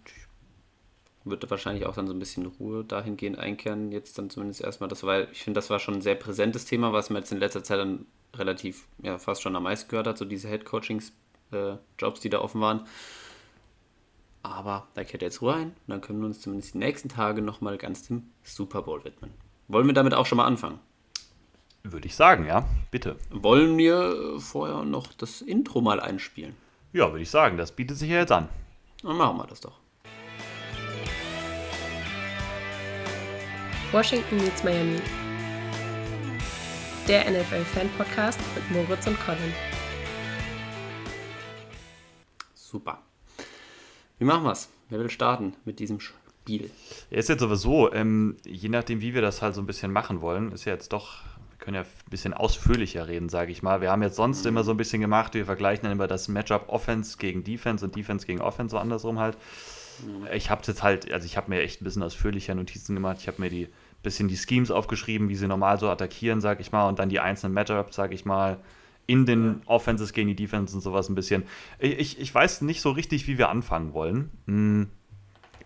[1.25, 3.93] wird wahrscheinlich auch dann so ein bisschen Ruhe dahingehend einkehren.
[3.93, 6.93] Jetzt dann zumindest erstmal das, weil ich finde, das war schon ein sehr präsentes Thema,
[6.93, 10.19] was man jetzt in letzter Zeit dann relativ, ja, fast schon am meisten gehört hat,
[10.19, 12.87] so diese Head-Coachings-Jobs, äh, die da offen waren.
[14.47, 17.43] Aber da kehrt jetzt Ruhe ein und dann können wir uns zumindest die nächsten Tage
[17.43, 19.33] nochmal ganz dem Super Bowl widmen.
[19.67, 20.79] Wollen wir damit auch schon mal anfangen?
[21.83, 23.17] Würde ich sagen, ja, bitte.
[23.31, 26.55] Wollen wir vorher noch das Intro mal einspielen?
[26.93, 28.49] Ja, würde ich sagen, das bietet sich ja jetzt an.
[29.03, 29.81] Dann machen wir das doch.
[33.91, 35.01] Washington meets Miami
[37.09, 39.53] der NFL-Fan-Podcast mit Moritz und Colin.
[42.55, 43.06] Super.
[44.19, 44.69] Wie machen wir es?
[44.89, 46.71] Wer will starten mit diesem Spiel?
[47.11, 50.21] Ja, ist jetzt sowieso, ähm, je nachdem, wie wir das halt so ein bisschen machen
[50.21, 53.81] wollen, ist ja jetzt doch, wir können ja ein bisschen ausführlicher reden, sage ich mal.
[53.81, 54.51] Wir haben jetzt sonst mhm.
[54.51, 57.97] immer so ein bisschen gemacht, wir vergleichen dann immer das Matchup Offense gegen Defense und
[57.97, 59.37] Defense gegen Offense, so andersrum halt.
[60.05, 60.29] Mhm.
[60.33, 63.19] Ich habe jetzt halt, also ich habe mir echt ein bisschen ausführlicher Notizen gemacht.
[63.21, 63.69] Ich habe mir die
[64.07, 67.21] bisschen die Schemes aufgeschrieben, wie sie normal so attackieren, sag ich mal, und dann die
[67.21, 68.59] einzelnen Matchups, sag ich mal,
[69.07, 71.45] in den Offenses gegen die Defense und sowas ein bisschen.
[71.79, 74.31] Ich, ich weiß nicht so richtig, wie wir anfangen wollen.
[74.47, 74.89] Hm.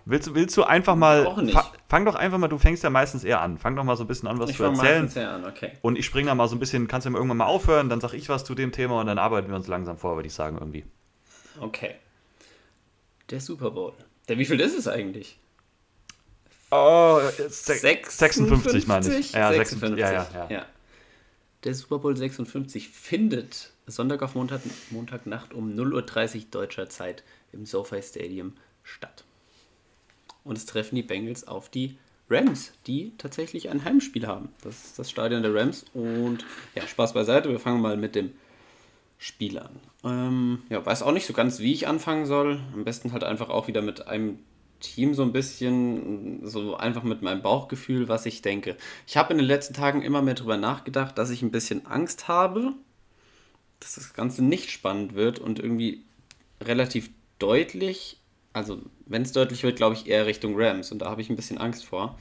[0.05, 1.24] Willst, willst du einfach mal.
[1.53, 3.59] Fa fang doch einfach mal, du fängst ja meistens eher an.
[3.59, 5.03] Fang doch mal so ein bisschen an, was ich zu erzählen.
[5.03, 5.72] Meistens eher an, okay.
[5.83, 8.00] Und ich springe da mal so ein bisschen, kannst du mir irgendwann mal aufhören, dann
[8.00, 10.35] sag ich was zu dem Thema und dann arbeiten wir uns langsam vor, würde ich
[10.35, 10.85] sagen, irgendwie.
[11.61, 11.94] Okay.
[13.31, 13.92] Der Super Bowl.
[14.29, 15.38] Der wie viel ist es eigentlich?
[16.70, 19.33] Oh, 56, 56 meine ich.
[19.33, 19.98] Ja, 56.
[19.98, 20.66] Ja, ja, ja, ja.
[21.64, 27.66] Der Super Bowl 56 findet Sonntag auf Montag, Montagnacht um 0.30 Uhr deutscher Zeit im
[27.66, 29.25] SoFi Stadium statt.
[30.42, 31.99] Und es treffen die Bengals auf die
[32.31, 34.49] Rams, die tatsächlich ein Heimspiel haben.
[34.62, 35.85] Das ist das Stadion der Rams.
[35.92, 37.51] Und ja, Spaß beiseite.
[37.51, 38.33] Wir fangen mal mit dem
[39.18, 39.77] Spiel an.
[40.03, 42.59] Ähm, ja, weiß auch nicht so ganz, wie ich anfangen soll.
[42.73, 44.38] Am besten halt einfach auch wieder mit einem
[44.81, 48.77] Team so ein bisschen so einfach mit meinem Bauchgefühl, was ich denke.
[49.07, 52.29] Ich habe in den letzten Tagen immer mehr darüber nachgedacht, dass ich ein bisschen Angst
[52.29, 52.73] habe,
[53.79, 56.03] dass das Ganze nicht spannend wird und irgendwie
[56.62, 58.19] relativ deutlich,
[58.53, 61.37] also wenn es deutlich wird, glaube ich eher Richtung Rams und da habe ich ein
[61.37, 62.19] bisschen Angst vor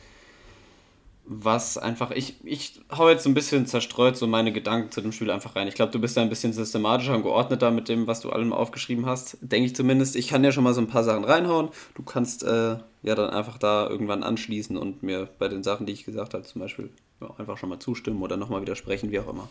[1.32, 5.12] was einfach, ich, ich hau jetzt so ein bisschen zerstreut so meine Gedanken zu dem
[5.12, 5.68] Spiel einfach rein.
[5.68, 8.52] Ich glaube, du bist da ein bisschen systematischer und geordneter mit dem, was du allem
[8.52, 9.38] aufgeschrieben hast.
[9.42, 10.16] Denke ich zumindest.
[10.16, 11.70] Ich kann ja schon mal so ein paar Sachen reinhauen.
[11.94, 15.94] Du kannst äh, ja dann einfach da irgendwann anschließen und mir bei den Sachen, die
[15.94, 16.90] ich gesagt habe, zum Beispiel
[17.22, 19.48] ja, einfach schon mal zustimmen oder nochmal widersprechen, wie auch immer.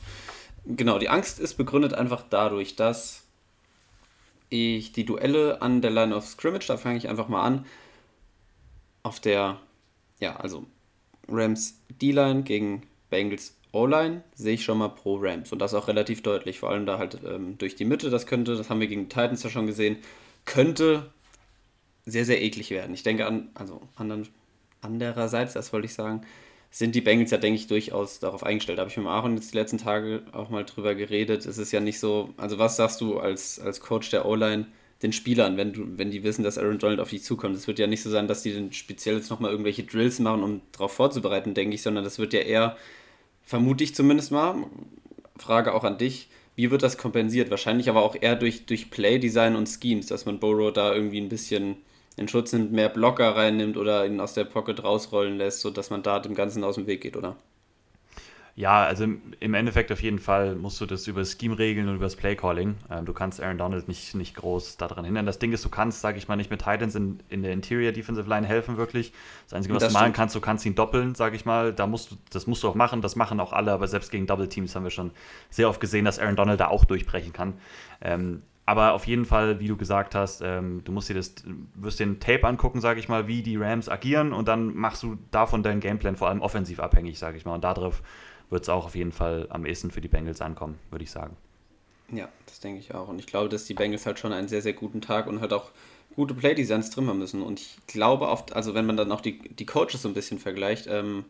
[0.67, 3.23] Genau, die Angst ist begründet einfach dadurch, dass
[4.51, 7.67] ich die Duelle an der Line of Scrimmage, da fange ich einfach mal an,
[9.05, 9.61] auf der,
[10.19, 10.67] ja, also
[11.29, 16.23] Rams D-Line gegen Bengals O-Line sehe ich schon mal pro Rams und das auch relativ
[16.23, 19.03] deutlich, vor allem da halt ähm, durch die Mitte, das könnte, das haben wir gegen
[19.03, 19.99] die Titans ja schon gesehen,
[20.47, 21.13] könnte
[22.07, 22.95] sehr, sehr eklig werden.
[22.95, 24.27] Ich denke an, also anderen,
[24.81, 26.23] andererseits, das wollte ich sagen,
[26.71, 28.79] sind die Bengals ja, denke ich, durchaus darauf eingestellt.
[28.79, 31.47] Da habe ich mit Aaron jetzt die letzten Tage auch mal drüber geredet.
[31.47, 34.67] Es ist ja nicht so, also was sagst du als, als Coach der O-Line
[35.03, 37.57] den Spielern, wenn du, wenn die wissen, dass Aaron Donald auf dich zukommt?
[37.57, 40.43] Es wird ja nicht so sein, dass die dann speziell jetzt nochmal irgendwelche Drills machen,
[40.43, 42.77] um darauf vorzubereiten, denke ich, sondern das wird ja eher,
[43.43, 44.67] vermute ich zumindest mal,
[45.37, 47.51] Frage auch an dich, wie wird das kompensiert?
[47.51, 51.29] Wahrscheinlich aber auch eher durch, durch Play-Design und Schemes, dass man Burrow da irgendwie ein
[51.29, 51.77] bisschen
[52.17, 56.03] in Schutz nimmt, mehr Blocker reinnimmt oder ihn aus der Pocket rausrollen lässt, sodass man
[56.03, 57.37] da dem Ganzen aus dem Weg geht, oder?
[58.59, 61.95] Ja, also im Endeffekt auf jeden Fall musst du das über das Scheme regeln und
[61.95, 62.75] über das Playcalling.
[62.91, 65.27] Ähm, du kannst Aaron Donald nicht, nicht groß daran hindern.
[65.27, 67.93] Das Ding ist, du kannst, sage ich mal, nicht mit Titans in, in der Interior
[67.93, 69.13] Defensive Line helfen, wirklich.
[69.45, 71.73] Das Einzige, was das du machen kannst, du kannst ihn doppeln, sage ich mal.
[71.73, 74.27] Da musst du, das musst du auch machen, das machen auch alle, aber selbst gegen
[74.27, 75.13] Double Teams haben wir schon
[75.51, 77.55] sehr oft gesehen, dass Aaron Donald da auch durchbrechen kann.
[78.01, 81.37] Ähm, aber auf jeden Fall, wie du gesagt hast, ähm, du musst dir das,
[81.77, 85.17] wirst den Tape angucken, sage ich mal, wie die Rams agieren und dann machst du
[85.31, 87.55] davon deinen Gameplan vor allem offensiv abhängig, sage ich mal.
[87.55, 88.03] Und darauf
[88.51, 91.37] wird es auch auf jeden Fall am ehesten für die Bengals ankommen, würde ich sagen.
[92.11, 93.09] Ja, das denke ich auch.
[93.09, 95.53] Und ich glaube, dass die Bengals halt schon einen sehr, sehr guten Tag und halt
[95.53, 95.71] auch
[96.17, 97.43] gute Playdesigns drin haben müssen.
[97.43, 100.39] Und ich glaube oft, also wenn man dann auch die, die Coaches so ein bisschen
[100.39, 101.27] vergleicht, ähm,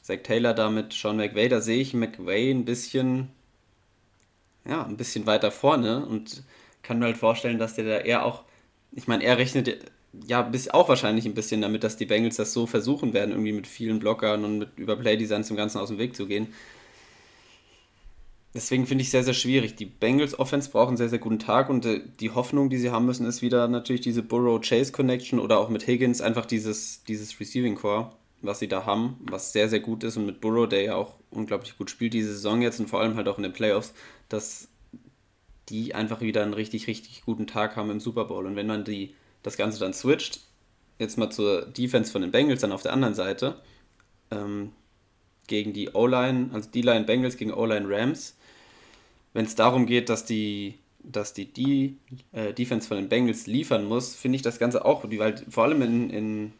[0.00, 3.28] Zach Taylor da mit Sean McVay, da sehe ich McVay ein bisschen,
[4.66, 6.42] ja, ein bisschen weiter vorne und
[6.82, 8.42] kann mir halt vorstellen, dass der da eher auch,
[8.90, 9.92] ich meine, er rechnet
[10.26, 13.52] ja bis auch wahrscheinlich ein bisschen damit, dass die Bengals das so versuchen werden, irgendwie
[13.52, 16.48] mit vielen Blockern und mit über Playdesigns zum Ganzen aus dem Weg zu gehen.
[18.54, 19.76] Deswegen finde ich es sehr, sehr schwierig.
[19.76, 22.90] Die Bengals Offense brauchen einen sehr, sehr guten Tag und äh, die Hoffnung, die sie
[22.90, 27.76] haben müssen, ist wieder natürlich diese Burrow-Chase-Connection oder auch mit Higgins einfach dieses, dieses Receiving
[27.76, 30.94] Core, was sie da haben, was sehr, sehr gut ist und mit Burrow, der ja
[30.96, 33.94] auch unglaublich gut spielt diese Saison jetzt und vor allem halt auch in den Playoffs,
[34.28, 34.68] dass
[35.70, 38.44] die einfach wieder einen richtig, richtig guten Tag haben im Super Bowl.
[38.44, 40.40] Und wenn man die, das Ganze dann switcht,
[40.98, 43.56] jetzt mal zur Defense von den Bengals dann auf der anderen Seite,
[44.30, 44.72] ähm,
[45.46, 48.36] gegen die O-Line, also D-Line Bengals gegen O-Line Rams,
[49.32, 51.96] wenn es darum geht, dass die, dass die, die
[52.32, 55.82] äh, Defense von den Bengals liefern muss, finde ich das Ganze auch, weil vor allem
[55.82, 56.52] in, in,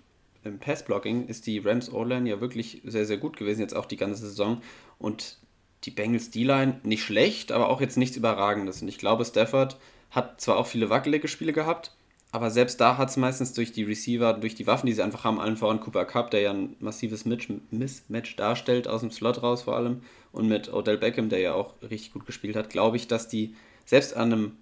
[0.45, 3.97] im Pass-Blocking ist die Rams O-Line ja wirklich sehr, sehr gut gewesen, jetzt auch die
[3.97, 4.61] ganze Saison.
[4.99, 5.39] Und
[5.85, 8.83] die Bengals D-Line nicht schlecht, aber auch jetzt nichts Überragendes.
[8.83, 9.77] Und ich glaube, Stafford
[10.11, 11.95] hat zwar auch viele wackelige Spiele gehabt,
[12.33, 15.23] aber selbst da hat es meistens durch die Receiver, durch die Waffen, die sie einfach
[15.25, 19.63] haben, allen voran Cooper Cup, der ja ein massives Mismatch darstellt, aus dem Slot raus
[19.63, 20.01] vor allem,
[20.33, 23.55] und mit Odell Beckham, der ja auch richtig gut gespielt hat, glaube ich, dass die
[23.85, 24.57] selbst an einem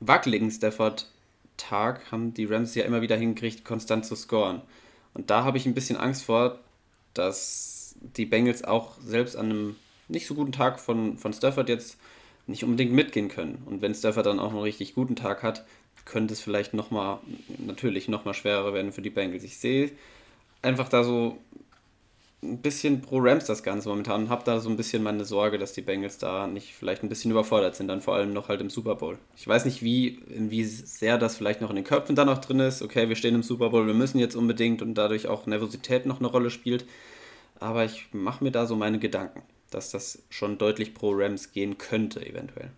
[0.00, 4.60] wackeligen Stafford-Tag haben die Rams ja immer wieder hingekriegt, konstant zu scoren.
[5.14, 6.58] Und da habe ich ein bisschen Angst vor,
[7.14, 9.76] dass die Bengals auch selbst an einem
[10.08, 11.96] nicht so guten Tag von, von Stafford jetzt
[12.48, 13.62] nicht unbedingt mitgehen können.
[13.66, 15.64] Und wenn Stafford dann auch einen richtig guten Tag hat,
[16.04, 17.18] könnte es vielleicht nochmal,
[17.58, 19.44] natürlich nochmal schwerer werden für die Bengals.
[19.44, 19.90] Ich sehe
[20.62, 21.38] einfach da so
[22.42, 25.58] ein bisschen pro Rams das Ganze momentan und habe da so ein bisschen meine Sorge,
[25.58, 28.60] dass die Bengals da nicht vielleicht ein bisschen überfordert sind, dann vor allem noch halt
[28.60, 29.18] im Super Bowl.
[29.36, 32.60] Ich weiß nicht, wie, wie sehr das vielleicht noch in den Köpfen da noch drin
[32.60, 32.82] ist.
[32.82, 36.18] Okay, wir stehen im Super Bowl, wir müssen jetzt unbedingt und dadurch auch Nervosität noch
[36.18, 36.84] eine Rolle spielt.
[37.60, 39.42] Aber ich mache mir da so meine Gedanken
[39.74, 42.70] dass das schon deutlich pro Rams gehen könnte, eventuell.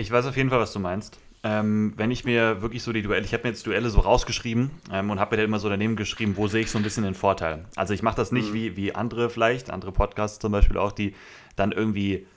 [0.00, 1.18] Ich weiß auf jeden Fall, was du meinst.
[1.42, 4.70] Ähm, wenn ich mir wirklich so die Duelle, ich habe mir jetzt Duelle so rausgeschrieben
[4.92, 7.02] ähm, und habe mir dann immer so daneben geschrieben, wo sehe ich so ein bisschen
[7.02, 7.64] den Vorteil.
[7.74, 8.54] Also ich mache das nicht mhm.
[8.54, 11.16] wie, wie andere vielleicht, andere Podcasts zum Beispiel auch, die
[11.56, 12.28] dann irgendwie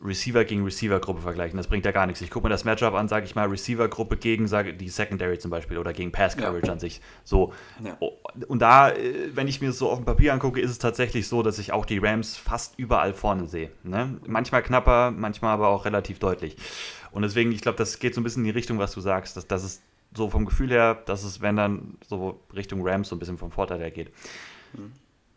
[0.00, 1.56] Receiver gegen Receiver-Gruppe vergleichen.
[1.56, 2.20] Das bringt ja gar nichts.
[2.20, 5.50] Ich gucke mir das Matchup an, sage ich mal, Receiver-Gruppe gegen sage, die Secondary zum
[5.50, 6.72] Beispiel oder gegen Pass-Coverage ja.
[6.72, 7.00] an sich.
[7.24, 7.52] So.
[7.82, 7.98] Ja.
[8.46, 11.28] Und da, äh, wenn ich mir das so auf dem Papier angucke, ist es tatsächlich
[11.28, 13.70] so, dass ich auch die Rams fast überall vorne sehe.
[13.82, 14.18] Ne?
[14.26, 16.56] Manchmal knapper, manchmal aber auch relativ deutlich.
[17.12, 19.36] Und deswegen, ich glaube, das geht so ein bisschen in die Richtung, was du sagst,
[19.36, 19.82] dass, dass es
[20.14, 23.50] so vom Gefühl her, dass es, wenn dann so Richtung Rams so ein bisschen vom
[23.50, 24.12] Vorteil her geht.
[24.74, 24.92] Mhm.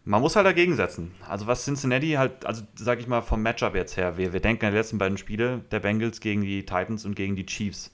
[0.09, 1.11] Man muss halt dagegen setzen.
[1.27, 4.65] Also was Cincinnati halt, also sag ich mal vom Matchup jetzt her, wir, wir denken
[4.65, 7.91] an die letzten beiden Spiele der Bengals gegen die Titans und gegen die Chiefs.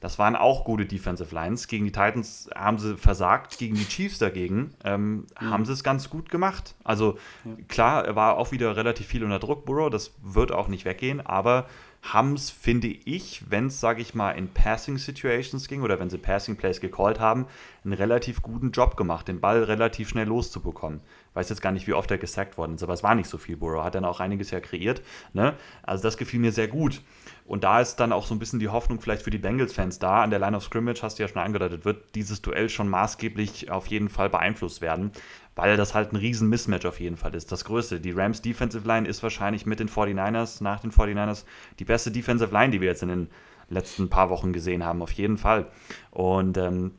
[0.00, 1.68] Das waren auch gute Defensive Lines.
[1.68, 5.50] Gegen die Titans haben sie versagt, gegen die Chiefs dagegen ähm, mhm.
[5.50, 6.74] haben sie es ganz gut gemacht.
[6.84, 7.52] Also ja.
[7.68, 11.20] klar, er war auch wieder relativ viel unter Druck, Burrow, das wird auch nicht weggehen,
[11.20, 11.66] aber
[12.00, 16.08] haben es, finde ich, wenn es, sage ich mal, in Passing Situations ging oder wenn
[16.08, 17.46] sie Passing Plays gecallt haben,
[17.84, 21.00] einen relativ guten Job gemacht, den Ball relativ schnell loszubekommen.
[21.38, 23.38] Weiß jetzt gar nicht, wie oft er gesackt worden ist, aber es war nicht so
[23.38, 23.56] viel.
[23.56, 25.02] Burrow hat dann auch einiges ja kreiert.
[25.32, 25.54] Ne?
[25.84, 27.00] Also das gefiel mir sehr gut.
[27.46, 30.22] Und da ist dann auch so ein bisschen die Hoffnung vielleicht für die Bengals-Fans da.
[30.24, 33.70] An der Line of Scrimmage, hast du ja schon angedeutet, wird dieses Duell schon maßgeblich
[33.70, 35.12] auf jeden Fall beeinflusst werden,
[35.54, 37.52] weil das halt ein riesen Mismatch auf jeden Fall ist.
[37.52, 38.00] Das größte.
[38.00, 41.44] Die Rams Defensive Line ist wahrscheinlich mit den 49ers, nach den 49ers,
[41.78, 43.30] die beste Defensive Line, die wir jetzt in den
[43.70, 45.68] letzten paar Wochen gesehen haben, auf jeden Fall.
[46.10, 46.96] Und ähm,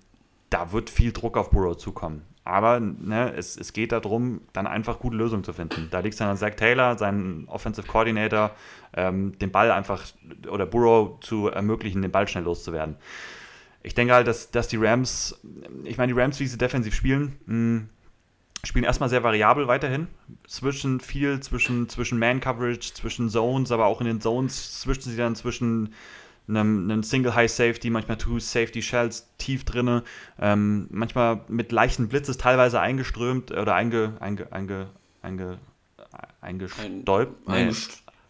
[0.49, 2.23] da wird viel Druck auf Burrow zukommen.
[2.49, 5.89] Aber ne, es, es geht darum, dann einfach gute Lösungen zu finden.
[5.91, 8.49] Da liegt es dann an Zach Taylor, seinen Offensive Coordinator,
[8.93, 10.03] ähm, den Ball einfach
[10.49, 12.95] oder Burrow zu ermöglichen, den Ball schnell loszuwerden.
[13.83, 15.39] Ich denke halt, dass, dass die Rams,
[15.83, 17.89] ich meine, die Rams, wie sie defensiv spielen, mh, hm,
[18.63, 20.07] spielen erstmal sehr variabel weiterhin.
[20.47, 25.35] Zwischen viel, zwischen, zwischen Man-Coverage, zwischen Zones, aber auch in den Zones zwischen sie dann
[25.35, 25.93] zwischen
[26.49, 30.03] einem, einem Single High Safety, manchmal Two Safety Shells tief drinne,
[30.39, 34.88] ähm, manchmal mit leichten Blitzes teilweise eingeströmt oder einge, einge, einge,
[35.21, 35.57] einge,
[36.41, 37.47] eingestäubt.
[37.47, 37.75] Ein,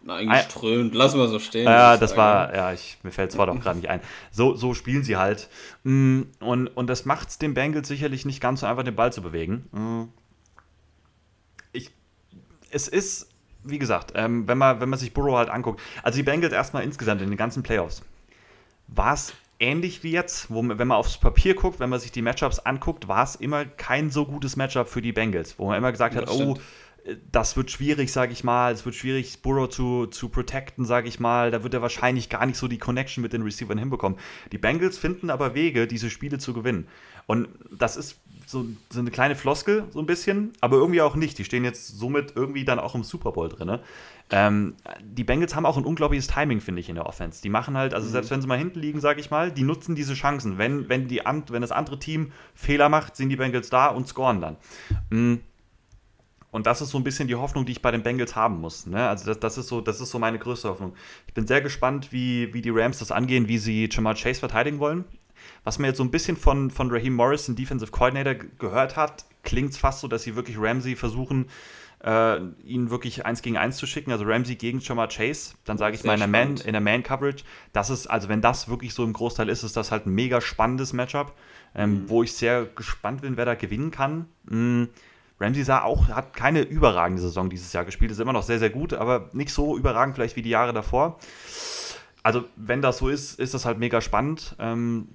[0.02, 0.12] nee.
[0.12, 1.64] eingeströmt, lassen wir so stehen.
[1.64, 4.00] Ja, das war, ja, ich, mir fällt es Wort auch gerade nicht ein.
[4.30, 5.48] So, so spielen sie halt.
[5.84, 9.12] Mm, und, und das macht es den Bengals sicherlich nicht ganz so einfach, den Ball
[9.12, 9.66] zu bewegen.
[9.72, 10.04] Mm.
[11.72, 11.90] Ich,
[12.70, 13.30] es ist
[13.64, 16.82] wie gesagt, ähm, wenn, man, wenn man sich Burrow halt anguckt, also die Bengals erstmal
[16.82, 18.02] insgesamt in den ganzen Playoffs,
[18.94, 22.22] war es ähnlich wie jetzt, wo, wenn man aufs Papier guckt, wenn man sich die
[22.22, 25.92] Matchups anguckt, war es immer kein so gutes Matchup für die Bengals, wo man immer
[25.92, 26.56] gesagt hat, oh,
[27.30, 28.72] das wird schwierig, sage ich mal.
[28.72, 31.50] Es wird schwierig, Burrow zu, zu protecten, sage ich mal.
[31.50, 34.18] Da wird er wahrscheinlich gar nicht so die Connection mit den Receivern hinbekommen.
[34.52, 36.88] Die Bengals finden aber Wege, diese Spiele zu gewinnen.
[37.26, 41.38] Und das ist so, so eine kleine Floskel, so ein bisschen, aber irgendwie auch nicht.
[41.38, 43.78] Die stehen jetzt somit irgendwie dann auch im Super Bowl drin.
[44.32, 47.42] Ähm, die Bengals haben auch ein unglaubliches Timing, finde ich, in der Offense.
[47.42, 48.12] Die machen halt, also mhm.
[48.12, 50.56] selbst wenn sie mal hinten liegen, sage ich mal, die nutzen diese Chancen.
[50.56, 54.40] Wenn, wenn, die, wenn das andere Team Fehler macht, sind die Bengals da und scoren
[54.40, 54.56] dann.
[55.10, 55.40] Mhm.
[56.52, 58.86] Und das ist so ein bisschen die Hoffnung, die ich bei den Bengals haben muss.
[58.86, 59.08] Ne?
[59.08, 60.94] Also das, das, ist so, das ist so meine größte Hoffnung.
[61.26, 64.80] Ich bin sehr gespannt, wie, wie die Rams das angehen, wie sie Jamal Chase verteidigen
[64.80, 65.04] wollen.
[65.64, 69.70] Was man jetzt so ein bisschen von, von Raheem Morrison, Defensive Coordinator, gehört hat, klingt
[69.70, 71.46] es fast so, dass sie wirklich Ramsey versuchen,
[72.04, 75.94] äh, ihn wirklich eins gegen eins zu schicken, also Ramsey gegen Jamal Chase, dann sage
[75.94, 77.44] ich Sehr mal in der, Man, in der Man-Coverage.
[77.72, 80.40] Das ist, also wenn das wirklich so im Großteil ist, ist das halt ein mega
[80.40, 81.34] spannendes Matchup,
[81.74, 82.08] ähm, mhm.
[82.08, 84.26] wo ich sehr gespannt bin, wer da gewinnen kann.
[84.44, 84.88] Mhm.
[85.38, 88.70] Ramsey sah auch, hat keine überragende Saison dieses Jahr gespielt, ist immer noch sehr, sehr
[88.70, 91.18] gut, aber nicht so überragend vielleicht wie die Jahre davor.
[92.22, 94.54] Also, wenn das so ist, ist das halt mega spannend.
[94.58, 95.08] Ähm,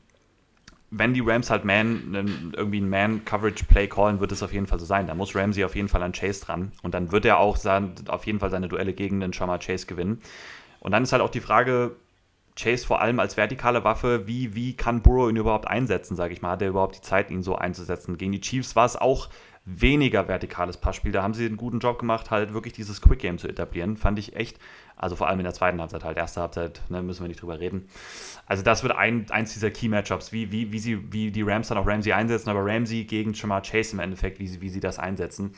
[0.98, 4.86] wenn die Rams halt Man, irgendwie ein Man-Coverage-Play callen, wird es auf jeden Fall so
[4.86, 5.08] sein.
[5.08, 6.72] Da muss Ramsey auf jeden Fall an Chase dran.
[6.84, 9.86] Und dann wird er auch sein, auf jeden Fall seine Duelle gegen den Shamar Chase
[9.86, 10.22] gewinnen.
[10.80, 11.96] Und dann ist halt auch die Frage,
[12.58, 16.42] Chase vor allem als vertikale Waffe, wie, wie kann Burrow ihn überhaupt einsetzen, sage ich
[16.42, 16.52] mal?
[16.52, 18.18] Hat er überhaupt die Zeit, ihn so einzusetzen?
[18.18, 19.30] Gegen die Chiefs war es auch
[19.66, 21.12] weniger vertikales Passspiel.
[21.12, 23.98] Da haben sie einen guten Job gemacht, halt wirklich dieses Quick Game zu etablieren.
[23.98, 24.60] Fand ich echt,
[24.96, 26.18] also vor allem in der zweiten Halbzeit halt.
[26.18, 27.88] Erste Halbzeit, ne, müssen wir nicht drüber reden.
[28.46, 31.70] Also das wird ein, eins dieser Key Matchups, wie, wie, wie, sie, wie die Rams
[31.70, 34.80] dann auch Ramsey einsetzen, aber Ramsey gegen Jamar Chase im Endeffekt, wie sie, wie sie
[34.80, 35.56] das einsetzen.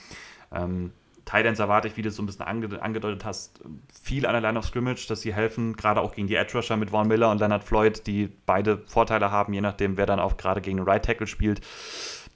[0.54, 0.94] Ähm,
[1.26, 3.60] Titans erwarte ich, wie du es so ein bisschen ange angedeutet hast,
[4.02, 6.78] viel an der Line of Scrimmage, dass sie helfen, gerade auch gegen die Edge Rusher
[6.78, 10.38] mit Vaughn Miller und Leonard Floyd, die beide Vorteile haben, je nachdem, wer dann auch
[10.38, 11.60] gerade gegen den Right Tackle spielt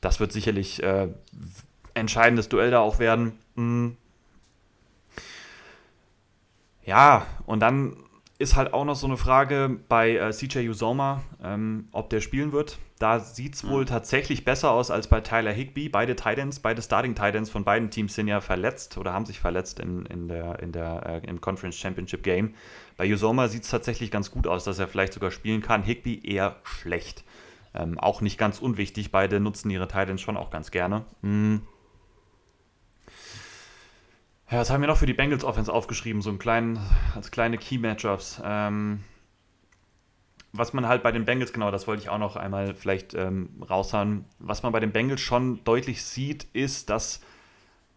[0.01, 1.07] das wird sicherlich äh,
[1.93, 3.33] entscheidendes Duell da auch werden.
[3.55, 3.97] Mhm.
[6.83, 7.95] Ja, und dann
[8.39, 12.51] ist halt auch noch so eine Frage bei äh, CJ Usoma, ähm, ob der spielen
[12.51, 12.79] wird.
[12.97, 13.87] Da sieht es wohl mhm.
[13.87, 15.89] tatsächlich besser aus als bei Tyler Higby.
[15.89, 19.79] Beide Titans, beide Starting Titans von beiden Teams sind ja verletzt oder haben sich verletzt
[19.79, 22.55] in, in der, in der, äh, im Conference Championship Game.
[22.97, 25.83] Bei Usoma sieht es tatsächlich ganz gut aus, dass er vielleicht sogar spielen kann.
[25.83, 27.23] Higby eher schlecht.
[27.73, 31.05] Ähm, auch nicht ganz unwichtig, beide nutzen ihre Titans schon auch ganz gerne.
[31.21, 31.61] Hm.
[34.49, 36.21] Ja, was haben wir noch für die Bengals Offense aufgeschrieben?
[36.21, 36.77] So einen kleinen,
[37.15, 38.41] als kleine Key Matchups.
[38.43, 39.01] Ähm,
[40.51, 43.63] was man halt bei den Bengals, genau, das wollte ich auch noch einmal vielleicht ähm,
[43.69, 44.25] raushauen.
[44.39, 47.21] Was man bei den Bengals schon deutlich sieht, ist, dass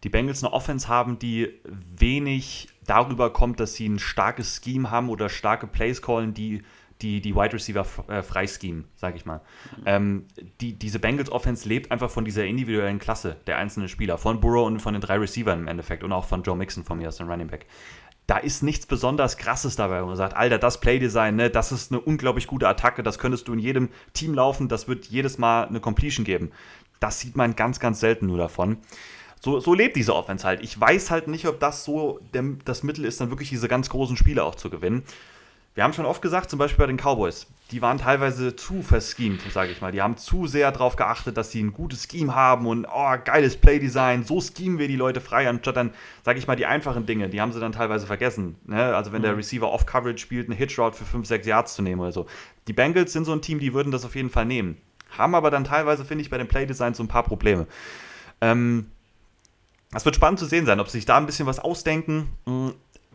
[0.05, 5.09] die Bengals eine Offense haben, die wenig darüber kommt, dass sie ein starkes Scheme haben
[5.09, 6.63] oder starke Plays callen, die
[7.01, 9.41] die, die Wide Receiver äh, freischemen, sage ich mal.
[9.85, 10.25] Ähm,
[10.61, 14.65] die, diese Bengals Offense lebt einfach von dieser individuellen Klasse der einzelnen Spieler, von Burrow
[14.65, 17.17] und von den drei Receivern im Endeffekt und auch von Joe Mixon von mir aus
[17.17, 17.65] dem Running Back.
[18.27, 21.91] Da ist nichts besonders Krasses dabei, wo man sagt, Alter, das Playdesign, ne, das ist
[21.91, 25.67] eine unglaublich gute Attacke, das könntest du in jedem Team laufen, das wird jedes Mal
[25.67, 26.51] eine Completion geben.
[26.99, 28.77] Das sieht man ganz, ganz selten nur davon.
[29.41, 30.63] So, so lebt diese Offense halt.
[30.63, 33.89] Ich weiß halt nicht, ob das so der, das Mittel ist, dann wirklich diese ganz
[33.89, 35.03] großen Spiele auch zu gewinnen
[35.75, 39.41] wir haben schon oft gesagt, zum Beispiel bei den Cowboys, die waren teilweise zu verschemt,
[39.51, 39.91] sage ich mal.
[39.91, 43.57] Die haben zu sehr darauf geachtet, dass sie ein gutes Scheme haben und oh, geiles
[43.57, 47.27] Playdesign, so schemen wir die Leute frei, anstatt dann, sage ich mal, die einfachen Dinge,
[47.27, 48.55] die haben sie dann teilweise vergessen.
[48.65, 48.95] Ne?
[48.95, 49.25] Also wenn mhm.
[49.25, 52.25] der Receiver Off-Coverage spielt, eine Hitch-Route für 5, 6 Yards zu nehmen oder so.
[52.67, 54.77] Die Bengals sind so ein Team, die würden das auf jeden Fall nehmen.
[55.09, 57.67] Haben aber dann teilweise, finde ich, bei den Playdesigns so ein paar Probleme.
[58.39, 58.87] Ähm,
[59.93, 62.29] es wird spannend zu sehen sein, ob sie sich da ein bisschen was ausdenken.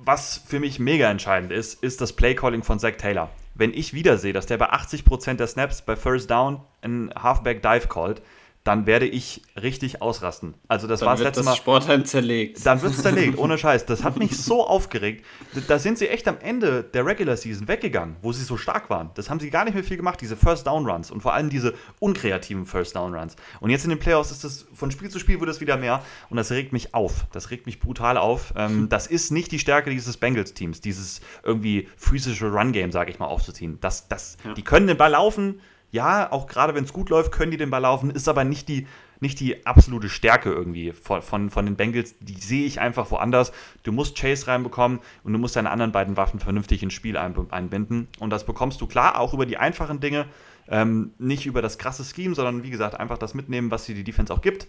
[0.03, 3.29] Was für mich mega entscheidend ist, ist das Playcalling von Zach Taylor.
[3.55, 7.61] Wenn ich wieder sehe, dass der bei 80% der Snaps bei First Down einen Halfback
[7.61, 8.23] Dive callt,
[8.65, 10.55] dann werde ich richtig ausrasten.
[10.69, 11.57] Also das war das letzte das Mal.
[11.57, 12.65] Sportheim zerlegt.
[12.67, 13.87] Dann wird es zerlegt, ohne Scheiß.
[13.87, 15.25] Das hat mich so aufgeregt.
[15.67, 19.11] Da sind sie echt am Ende der Regular Season weggegangen, wo sie so stark waren.
[19.15, 21.49] Das haben sie gar nicht mehr viel gemacht, diese First Down Runs und vor allem
[21.49, 23.35] diese unkreativen First Down Runs.
[23.61, 26.03] Und jetzt in den Playoffs ist das von Spiel zu Spiel wird es wieder mehr
[26.29, 27.27] und das regt mich auf.
[27.33, 28.53] Das regt mich brutal auf.
[28.57, 33.11] Ähm, das ist nicht die Stärke dieses Bengals Teams, dieses irgendwie physische Run Game, sage
[33.11, 33.79] ich mal, aufzuziehen.
[33.81, 34.53] Das, das, ja.
[34.53, 35.61] Die können den Ball laufen
[35.91, 38.69] ja, auch gerade wenn es gut läuft, können die den Ball laufen, ist aber nicht
[38.69, 38.87] die,
[39.21, 42.15] nicht die absolute Stärke irgendwie von, von, von den Bengals.
[42.21, 43.53] Die sehe ich einfach woanders.
[43.83, 48.09] Du musst Chase reinbekommen und du musst deine anderen beiden Waffen vernünftig ins Spiel einbinden.
[48.19, 50.27] Und das bekommst du klar auch über die einfachen Dinge,
[50.69, 54.05] ähm, nicht über das krasse Scheme, sondern wie gesagt, einfach das mitnehmen, was dir die
[54.05, 54.69] Defense auch gibt.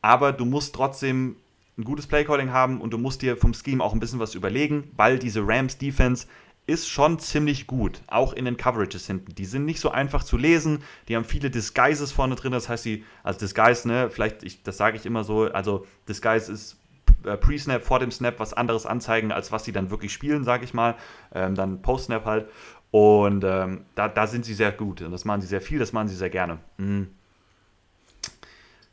[0.00, 1.36] Aber du musst trotzdem
[1.76, 4.90] ein gutes Playcalling haben und du musst dir vom Scheme auch ein bisschen was überlegen,
[4.96, 6.26] weil diese Rams Defense
[6.68, 9.34] ist schon ziemlich gut, auch in den Coverages hinten.
[9.34, 12.84] Die sind nicht so einfach zu lesen, die haben viele Disguises vorne drin, das heißt,
[12.84, 16.76] die, also Disguise, ne, vielleicht, ich, das sage ich immer so, also Disguise ist
[17.24, 20.64] äh, Pre-Snap, vor dem Snap was anderes anzeigen, als was sie dann wirklich spielen, sage
[20.64, 20.94] ich mal.
[21.34, 22.48] Ähm, dann Post-Snap halt.
[22.90, 25.00] Und ähm, da, da sind sie sehr gut.
[25.00, 26.58] Das machen sie sehr viel, das machen sie sehr gerne.
[26.76, 27.08] Mhm.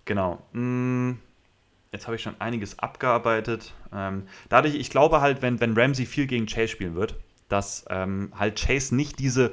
[0.06, 0.42] Genau.
[0.54, 1.20] Mhm.
[1.92, 3.74] Jetzt habe ich schon einiges abgearbeitet.
[3.94, 7.16] Ähm, dadurch, ich glaube halt, wenn, wenn Ramsey viel gegen Chase spielen wird,
[7.50, 9.52] dass ähm, halt Chase nicht diese,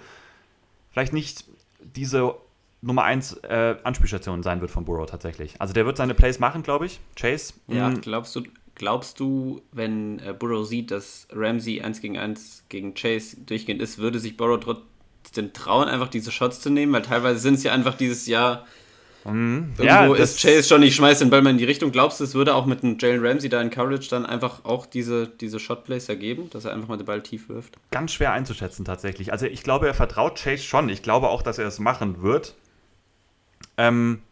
[0.90, 1.44] vielleicht nicht
[1.81, 2.35] diese
[2.81, 5.61] Nummer 1 äh, Anspielstation sein wird von Burrow tatsächlich.
[5.61, 7.00] Also der wird seine Plays machen, glaube ich.
[7.16, 7.55] Chase.
[7.68, 8.00] Ja, hm.
[8.00, 8.42] glaubst du,
[8.74, 13.98] glaubst du, wenn äh, Burrow sieht, dass Ramsey 1 gegen 1 gegen Chase durchgehend ist,
[13.98, 16.92] würde sich Burrow trotzdem trauen, einfach diese Shots zu nehmen?
[16.92, 18.66] Weil teilweise sind es ja einfach dieses Jahr
[19.24, 19.74] Mhm.
[19.78, 21.92] Irgendwo ja, ist Chase schon, ich schmeiße den Ball mal in die Richtung.
[21.92, 24.87] Glaubst du, es würde auch mit einem Jalen Ramsey da in Coverage dann einfach auch
[24.87, 27.76] diese, diese Shotplays ergeben, dass er einfach mal den Ball tief wirft?
[27.90, 29.32] Ganz schwer einzuschätzen tatsächlich.
[29.32, 30.88] Also ich glaube, er vertraut Chase schon.
[30.88, 32.54] Ich glaube auch, dass er es machen wird.
[33.76, 34.22] Ähm,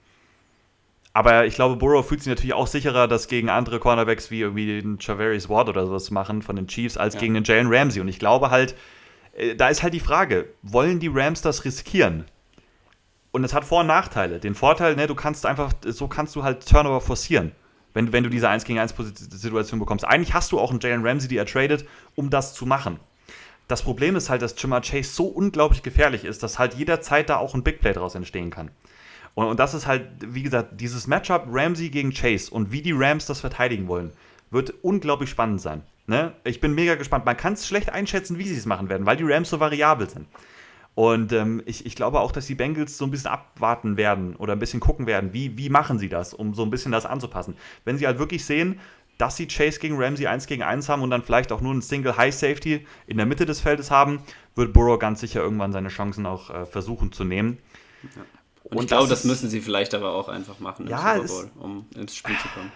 [1.13, 4.81] aber ich glaube, Burrow fühlt sich natürlich auch sicherer, das gegen andere Cornerbacks wie irgendwie
[4.81, 7.21] den Javarius Ward oder sowas machen von den Chiefs, als ja.
[7.21, 8.01] gegen den Jalen Ramsey.
[8.01, 8.77] Und ich glaube halt,
[9.35, 12.25] äh, da ist halt die Frage, wollen die Rams das riskieren?
[13.33, 14.41] Und es hat Vor- und Nachteile.
[14.41, 17.53] Den Vorteil, ne, du kannst einfach, so kannst du halt Turnover forcieren,
[17.95, 18.95] wenn, wenn du diese 1 gegen 1
[19.31, 20.05] Situation bekommst.
[20.05, 22.99] Eigentlich hast du auch einen Jalen Ramsey, die er tradet, um das zu machen.
[23.69, 27.37] Das Problem ist halt, dass Jamar Chase so unglaublich gefährlich ist, dass halt jederzeit da
[27.37, 28.73] auch ein Big Play draus entstehen kann.
[29.35, 32.93] Und, und das ist halt, wie gesagt, dieses Matchup Ramsey gegen Chase und wie die
[32.93, 34.13] Rams das verteidigen wollen,
[34.51, 35.83] wird unglaublich spannend sein.
[36.09, 36.33] Ne?
[36.43, 37.25] Ich bin mega gespannt.
[37.25, 40.11] Man kann es schlecht einschätzen, wie sie es machen werden, weil die Rams so variabel
[40.11, 40.27] sind.
[41.01, 44.53] Und ähm, ich, ich glaube auch, dass die Bengals so ein bisschen abwarten werden oder
[44.53, 47.57] ein bisschen gucken werden, wie, wie machen sie das, um so ein bisschen das anzupassen.
[47.87, 48.79] Wenn sie halt wirklich sehen,
[49.17, 51.81] dass sie Chase gegen Ramsey 1 gegen 1 haben und dann vielleicht auch nur einen
[51.81, 54.21] Single High Safety in der Mitte des Feldes haben,
[54.57, 57.57] wird Burrow ganz sicher irgendwann seine Chancen auch äh, versuchen zu nehmen.
[58.03, 58.09] Ja.
[58.65, 61.17] Und, und, ich glaube, das, das, müssen sie vielleicht aber auch einfach machen im ja,
[61.17, 62.71] Super Bowl, um ins Spiel zu kommen.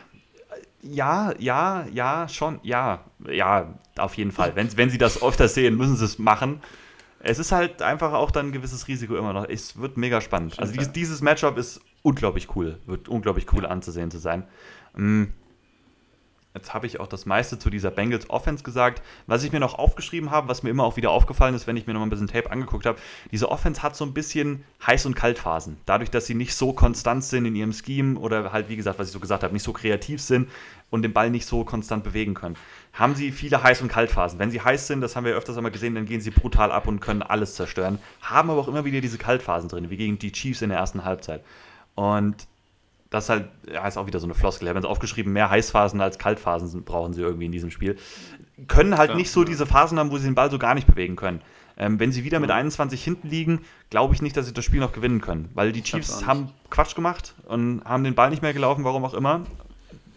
[0.80, 4.52] Ja, ja, ja, schon, ja, ja, auf jeden Fall.
[4.56, 6.62] Wenn, wenn sie das öfter sehen, müssen sie es machen
[7.24, 9.48] es ist halt einfach auch dann ein gewisses Risiko immer noch.
[9.48, 10.58] Es wird mega spannend.
[10.58, 12.78] Also dieses, dieses Matchup ist unglaublich cool.
[12.86, 14.44] Wird unglaublich cool anzusehen zu sein.
[14.94, 15.24] Mm.
[16.56, 19.02] Jetzt habe ich auch das meiste zu dieser Bengals Offense gesagt.
[19.26, 21.88] Was ich mir noch aufgeschrieben habe, was mir immer auch wieder aufgefallen ist, wenn ich
[21.88, 22.96] mir noch mal ein bisschen Tape angeguckt habe,
[23.32, 25.78] diese Offense hat so ein bisschen Heiß- und Kaltphasen.
[25.84, 29.08] Dadurch, dass sie nicht so konstant sind in ihrem Scheme oder halt, wie gesagt, was
[29.08, 30.48] ich so gesagt habe, nicht so kreativ sind
[30.90, 32.54] und den Ball nicht so konstant bewegen können,
[32.92, 34.38] haben sie viele Heiß- und Kaltphasen.
[34.38, 36.86] Wenn sie heiß sind, das haben wir öfters einmal gesehen, dann gehen sie brutal ab
[36.86, 37.98] und können alles zerstören.
[38.22, 41.04] Haben aber auch immer wieder diese Kaltphasen drin, wie gegen die Chiefs in der ersten
[41.04, 41.44] Halbzeit.
[41.96, 42.46] Und
[43.10, 44.66] das ist halt, ja, ist auch wieder so eine Floskel.
[44.66, 47.96] Ich habe jetzt aufgeschrieben, mehr Heißphasen als Kaltphasen brauchen sie irgendwie in diesem Spiel.
[48.66, 49.46] Können halt ja, nicht so ja.
[49.46, 51.40] diese Phasen haben, wo sie den Ball so gar nicht bewegen können.
[51.76, 54.80] Ähm, wenn sie wieder mit 21 hinten liegen, glaube ich nicht, dass sie das Spiel
[54.80, 55.48] noch gewinnen können.
[55.54, 59.14] Weil die Chiefs haben Quatsch gemacht und haben den Ball nicht mehr gelaufen, warum auch
[59.14, 59.42] immer.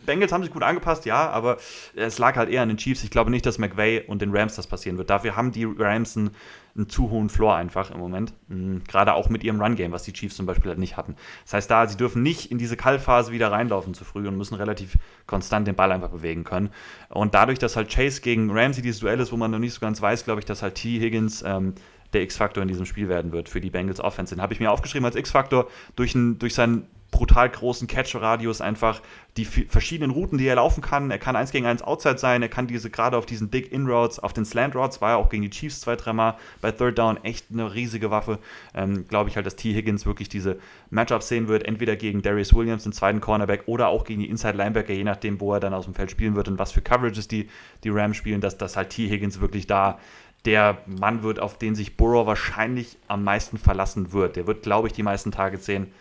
[0.08, 1.58] Bengals haben sich gut angepasst, ja, aber
[1.96, 3.04] es lag halt eher an den Chiefs.
[3.04, 5.12] Ich glaube nicht, dass McVay und den Rams das passieren wird.
[5.12, 6.32] Dafür haben die Rams einen,
[6.76, 8.34] einen zu hohen Floor einfach im Moment.
[8.48, 8.84] Mhm.
[8.88, 11.15] Gerade auch mit ihrem Run-Game, was die Chiefs zum Beispiel halt nicht hatten.
[11.43, 14.56] Das heißt, da, sie dürfen nicht in diese Kallphase wieder reinlaufen zu früh und müssen
[14.56, 16.72] relativ konstant den Ball einfach bewegen können.
[17.10, 19.81] Und dadurch, dass halt Chase gegen Ramsey dieses Duell ist, wo man noch nicht so
[19.81, 21.00] ganz weiß, glaube ich, dass halt T.
[21.00, 21.75] Higgins ähm,
[22.13, 24.34] der X-Faktor in diesem Spiel werden wird für die Bengals Offense.
[24.34, 26.88] Den habe ich mir aufgeschrieben als X-Faktor durch, durch seinen
[27.18, 29.02] brutal großen Catch-Radius einfach
[29.38, 31.10] die verschiedenen Routen, die er laufen kann.
[31.10, 34.20] Er kann eins gegen eins Outside sein, er kann diese gerade auf diesen Big In-Roads,
[34.20, 37.48] auf den Slant-Routes, war ja auch gegen die Chiefs zwei, dreimal bei Third Down echt
[37.52, 38.38] eine riesige Waffe.
[38.76, 39.74] Ähm, Glaube ich halt, dass T.
[39.74, 40.60] Higgins wirklich diese
[40.92, 44.94] Matchups sehen wird, entweder gegen Darius Williams, den zweiten Cornerback, oder auch gegen die Inside-Linebacker,
[44.94, 47.50] je nachdem, wo er dann aus dem Feld spielen wird und was für Coverages die,
[47.84, 49.10] die Rams spielen, dass, dass halt T.
[49.10, 49.98] Higgins wirklich da
[50.46, 54.36] der Mann wird, auf den sich Burrow wahrscheinlich am meisten verlassen wird.
[54.36, 55.92] Der wird, glaube ich, die meisten Tage sehen.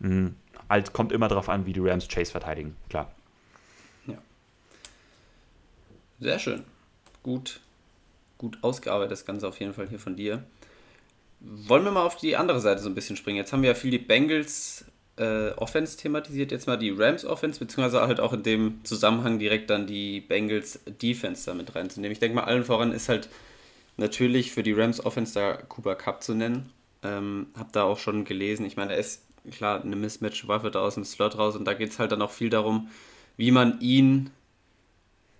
[0.00, 0.34] Mhm
[0.68, 3.12] halt kommt immer darauf an, wie die Rams Chase verteidigen, klar.
[4.06, 4.18] Ja.
[6.20, 6.64] Sehr schön.
[7.22, 7.60] Gut,
[8.38, 10.44] gut ausgearbeitet das Ganze auf jeden Fall hier von dir.
[11.40, 13.36] Wollen wir mal auf die andere Seite so ein bisschen springen?
[13.36, 14.86] Jetzt haben wir ja viel die Bengals
[15.16, 19.70] äh, Offense thematisiert, jetzt mal die Rams Offense, beziehungsweise halt auch in dem Zusammenhang direkt
[19.70, 22.12] dann die Bengals Defense damit reinzunehmen.
[22.12, 23.28] Ich denke mal, allen voran ist halt
[23.96, 26.70] natürlich für die Rams Offense da Cooper Cup zu nennen.
[27.02, 28.66] Ähm, hab da auch schon gelesen.
[28.66, 31.90] Ich meine, er ist klar, eine Mismatch-Waffe da aus dem Slot raus und da geht
[31.90, 32.88] es halt dann auch viel darum,
[33.36, 34.30] wie man ihn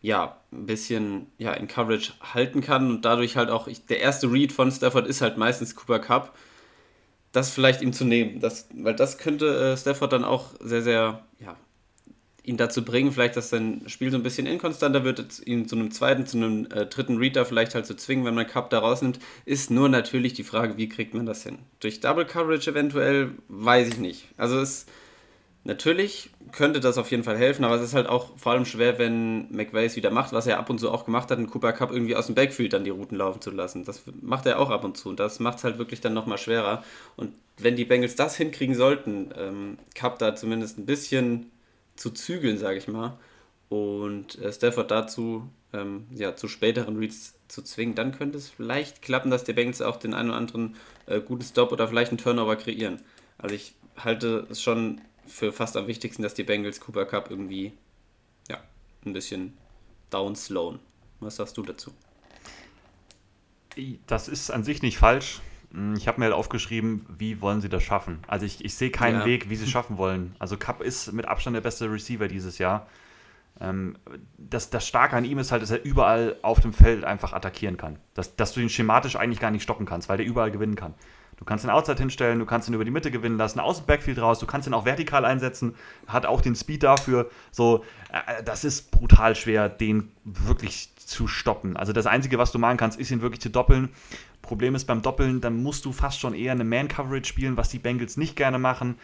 [0.03, 4.31] ja, ein bisschen ja, in Coverage halten kann und dadurch halt auch, ich, der erste
[4.31, 6.37] Read von Stafford ist halt meistens Cooper Cup,
[7.33, 11.26] das vielleicht ihm zu nehmen, das, weil das könnte äh, Stafford dann auch sehr, sehr
[12.47, 15.91] ihn dazu bringen, vielleicht, dass sein Spiel so ein bisschen inkonstanter wird, ihn zu einem
[15.91, 18.79] zweiten, zu einem äh, dritten Reader vielleicht halt zu so zwingen, wenn man Cup da
[18.79, 21.59] rausnimmt, ist nur natürlich die Frage, wie kriegt man das hin?
[21.81, 24.29] Durch Double Coverage eventuell, weiß ich nicht.
[24.37, 24.87] Also es
[25.65, 28.99] natürlich könnte das auf jeden Fall helfen, aber es ist halt auch vor allem schwer,
[29.01, 31.73] wenn McVay es wieder macht, was er ab und zu auch gemacht hat, einen Cooper
[31.73, 33.85] Cup irgendwie aus dem Backfield dann die Routen laufen zu lassen.
[33.85, 36.39] Das macht er auch ab und zu und das macht es halt wirklich dann nochmal
[36.39, 36.85] schwerer.
[37.17, 41.51] Und wenn die Bengals das hinkriegen sollten, ähm, Cup da zumindest ein bisschen
[41.97, 43.19] zu zügeln, sage ich mal,
[43.69, 49.03] und äh, Stafford dazu ähm, ja, zu späteren Reads zu zwingen, dann könnte es vielleicht
[49.03, 50.77] klappen, dass die Bengals auch den einen oder anderen
[51.07, 53.01] äh, guten Stop oder vielleicht einen Turnover kreieren.
[53.39, 57.73] Also ich halte es schon für fast am wichtigsten, dass die Bengals Cooper Cup irgendwie
[58.49, 58.63] ja,
[59.05, 59.57] ein bisschen
[60.11, 60.79] downslowen.
[61.21, 61.93] Was sagst du dazu?
[64.07, 65.41] Das ist an sich nicht falsch.
[65.73, 68.21] Hm, ich habe mir halt aufgeschrieben, wie wollen sie das schaffen?
[68.27, 69.27] Also ich, ich sehe keinen ja.
[69.27, 70.35] Weg, wie sie es schaffen wollen.
[70.39, 72.87] Also Cup ist mit Abstand der beste Receiver dieses Jahr.
[73.61, 73.97] Ähm,
[74.39, 77.77] das, das Starke an ihm ist halt, dass er überall auf dem Feld einfach attackieren
[77.77, 77.99] kann.
[78.15, 80.95] Dass, dass du ihn schematisch eigentlich gar nicht stoppen kannst, weil der überall gewinnen kann.
[81.37, 83.87] Du kannst ihn Outside hinstellen, du kannst ihn über die Mitte gewinnen lassen, aus dem
[83.87, 85.75] Backfield raus, du kannst ihn auch vertikal einsetzen,
[86.07, 87.31] hat auch den Speed dafür.
[87.51, 91.77] So, äh, das ist brutal schwer, den wirklich zu stoppen.
[91.77, 93.91] Also das Einzige, was du machen kannst, ist ihn wirklich zu doppeln.
[94.47, 97.79] Problem ist beim Doppeln, dann musst du fast schon eher eine Man-Coverage spielen, was die
[97.79, 98.99] Bengals nicht gerne machen.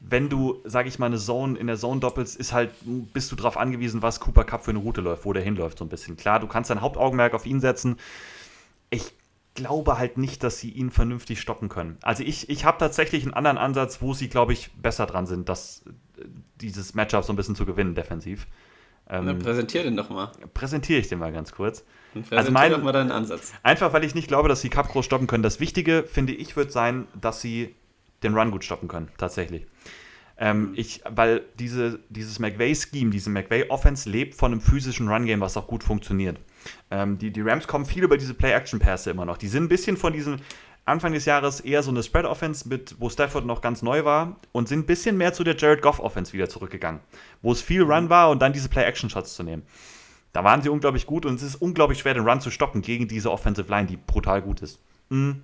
[0.00, 2.70] Wenn du, sag ich mal, eine Zone in der Zone doppelst, ist halt,
[3.12, 5.84] bist du darauf angewiesen, was Cooper Cup für eine Route läuft, wo der hinläuft, so
[5.84, 6.16] ein bisschen.
[6.16, 7.96] Klar, du kannst dein Hauptaugenmerk auf ihn setzen.
[8.90, 9.12] Ich
[9.54, 11.98] glaube halt nicht, dass sie ihn vernünftig stoppen können.
[12.02, 15.48] Also ich, ich habe tatsächlich einen anderen Ansatz, wo sie, glaube ich, besser dran sind,
[15.48, 15.82] das,
[16.60, 18.46] dieses Matchup so ein bisschen zu gewinnen, defensiv.
[19.08, 20.30] Ähm, Dann präsentier den doch mal.
[20.54, 21.84] Präsentiere ich den mal ganz kurz.
[22.30, 23.52] Also mein, mal deinen Ansatz.
[23.62, 25.42] Einfach, weil ich nicht glaube, dass sie Cup groß stoppen können.
[25.42, 27.74] Das Wichtige, finde ich, wird sein, dass sie
[28.22, 29.66] den Run gut stoppen können, tatsächlich.
[30.40, 35.66] Ähm, ich, weil diese, dieses McVay-Scheme, diese McVay-Offense lebt von einem physischen Run-Game, was auch
[35.66, 36.38] gut funktioniert.
[36.90, 39.36] Ähm, die, die Rams kommen viel über diese Play-Action-Pässe immer noch.
[39.36, 40.36] Die sind ein bisschen von diesem
[40.84, 44.68] Anfang des Jahres eher so eine Spread-Offense, mit, wo Stafford noch ganz neu war und
[44.68, 47.00] sind ein bisschen mehr zu der Jared Goff-Offense wieder zurückgegangen,
[47.42, 49.64] wo es viel Run war und dann diese Play-Action-Shots zu nehmen.
[50.32, 53.08] Da waren sie unglaublich gut und es ist unglaublich schwer, den Run zu stoppen gegen
[53.08, 54.80] diese Offensive Line, die brutal gut ist.
[55.08, 55.42] Mhm.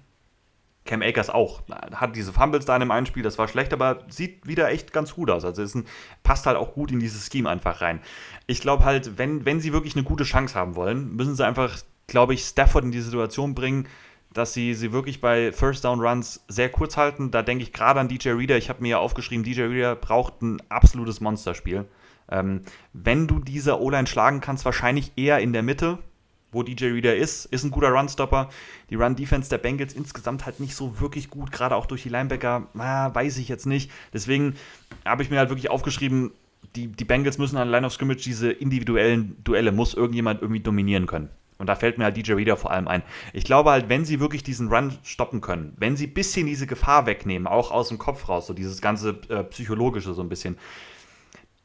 [0.84, 1.62] Cam Akers auch.
[1.94, 4.92] Hat diese Fumbles da in dem einen Spiel, das war schlecht, aber sieht wieder echt
[4.92, 5.44] ganz gut aus.
[5.44, 5.86] Also es ein,
[6.22, 8.00] passt halt auch gut in dieses Scheme einfach rein.
[8.46, 11.78] Ich glaube halt, wenn, wenn sie wirklich eine gute Chance haben wollen, müssen sie einfach,
[12.06, 13.88] glaube ich, Stafford in die Situation bringen,
[14.34, 17.30] dass sie sie wirklich bei First Down Runs sehr kurz halten.
[17.30, 18.58] Da denke ich gerade an DJ Reader.
[18.58, 21.86] Ich habe mir ja aufgeschrieben, DJ Reader braucht ein absolutes Monsterspiel.
[22.30, 22.62] Ähm,
[22.92, 25.98] wenn du diese O-Line schlagen kannst, wahrscheinlich eher in der Mitte,
[26.54, 28.48] wo DJ Reader ist, ist ein guter Runstopper.
[28.90, 32.68] Die Run-Defense der Bengals insgesamt halt nicht so wirklich gut, gerade auch durch die Linebacker,
[32.74, 33.90] na, weiß ich jetzt nicht.
[34.12, 34.54] Deswegen
[35.04, 36.32] habe ich mir halt wirklich aufgeschrieben,
[36.76, 41.06] die, die Bengals müssen an Line of Scrimmage diese individuellen Duelle, muss irgendjemand irgendwie dominieren
[41.06, 41.28] können.
[41.58, 43.02] Und da fällt mir halt DJ Reader vor allem ein.
[43.32, 46.66] Ich glaube halt, wenn sie wirklich diesen Run stoppen können, wenn sie ein bisschen diese
[46.66, 50.58] Gefahr wegnehmen, auch aus dem Kopf raus, so dieses ganze äh, psychologische so ein bisschen,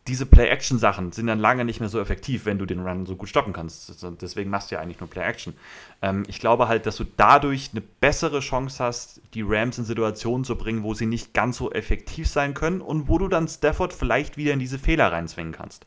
[0.09, 3.29] diese Play-Action-Sachen sind dann lange nicht mehr so effektiv, wenn du den Run so gut
[3.29, 4.03] stoppen kannst.
[4.21, 5.53] Deswegen machst du ja eigentlich nur Play-Action.
[6.01, 10.43] Ähm, ich glaube halt, dass du dadurch eine bessere Chance hast, die Rams in Situationen
[10.43, 13.93] zu bringen, wo sie nicht ganz so effektiv sein können und wo du dann Stafford
[13.93, 15.85] vielleicht wieder in diese Fehler reinzwingen kannst.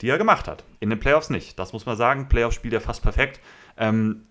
[0.00, 0.64] Die er gemacht hat.
[0.80, 1.58] In den Playoffs nicht.
[1.58, 2.28] Das muss man sagen.
[2.30, 3.40] Playoffs spielt er fast perfekt.
[3.76, 4.22] Ähm,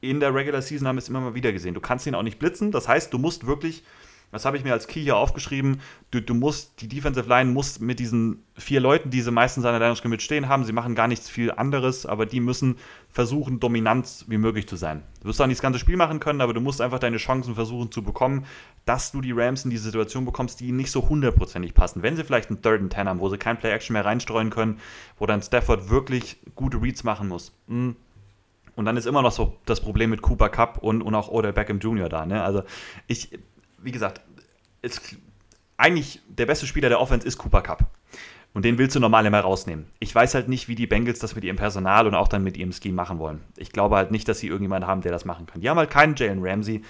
[0.00, 1.74] in der Regular Season haben wir es immer mal wieder gesehen.
[1.74, 2.72] Du kannst ihn auch nicht blitzen.
[2.72, 3.82] Das heißt, du musst wirklich
[4.30, 5.80] was habe ich mir als Key hier aufgeschrieben?
[6.10, 9.72] Du, du, musst, die Defensive Line muss mit diesen vier Leuten, die sie meistens an
[9.72, 12.76] der Line Scrimmage stehen haben, sie machen gar nichts viel anderes, aber die müssen
[13.08, 15.02] versuchen, dominant wie möglich zu sein.
[15.22, 17.54] Du wirst auch nicht das ganze Spiel machen können, aber du musst einfach deine Chancen
[17.54, 18.44] versuchen zu bekommen,
[18.84, 22.02] dass du die Rams in diese Situation bekommst, die nicht so hundertprozentig passen.
[22.02, 24.78] Wenn sie vielleicht einen Third and Ten haben, wo sie kein Play-Action mehr reinstreuen können,
[25.18, 27.52] wo dann Stafford wirklich gute Reads machen muss.
[27.68, 27.96] Hm.
[28.76, 31.52] Und dann ist immer noch so das Problem mit Cooper Cup und, und auch Odell
[31.52, 32.08] Beckham Jr.
[32.08, 32.24] da.
[32.24, 32.44] Ne?
[32.44, 32.62] Also
[33.08, 33.36] ich,
[33.82, 34.20] wie gesagt,
[34.82, 35.16] ist
[35.76, 37.90] eigentlich der beste Spieler der Offense ist Cooper Cup.
[38.54, 39.86] Und den willst du normal immer rausnehmen.
[40.00, 42.56] Ich weiß halt nicht, wie die Bengals das mit ihrem Personal und auch dann mit
[42.56, 43.40] ihrem Scheme machen wollen.
[43.56, 45.60] Ich glaube halt nicht, dass sie irgendjemanden haben, der das machen kann.
[45.60, 46.82] Die haben halt keinen Jalen Ramsey,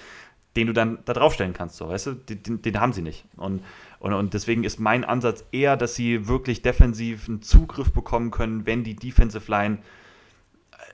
[0.55, 2.13] den du dann da draufstellen kannst, so, weißt du?
[2.13, 3.25] Den, den haben sie nicht.
[3.35, 3.61] Und,
[3.99, 8.65] und, und deswegen ist mein Ansatz eher, dass sie wirklich defensiv einen Zugriff bekommen können,
[8.65, 9.79] wenn die Defensive Line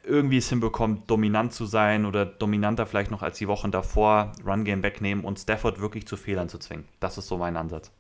[0.06, 4.84] irgendwie es hinbekommt, dominant zu sein oder dominanter vielleicht noch als die Wochen davor, Run-Game
[4.84, 6.86] wegnehmen und Stafford wirklich zu Fehlern zu zwingen.
[7.00, 7.92] Das ist so mein Ansatz.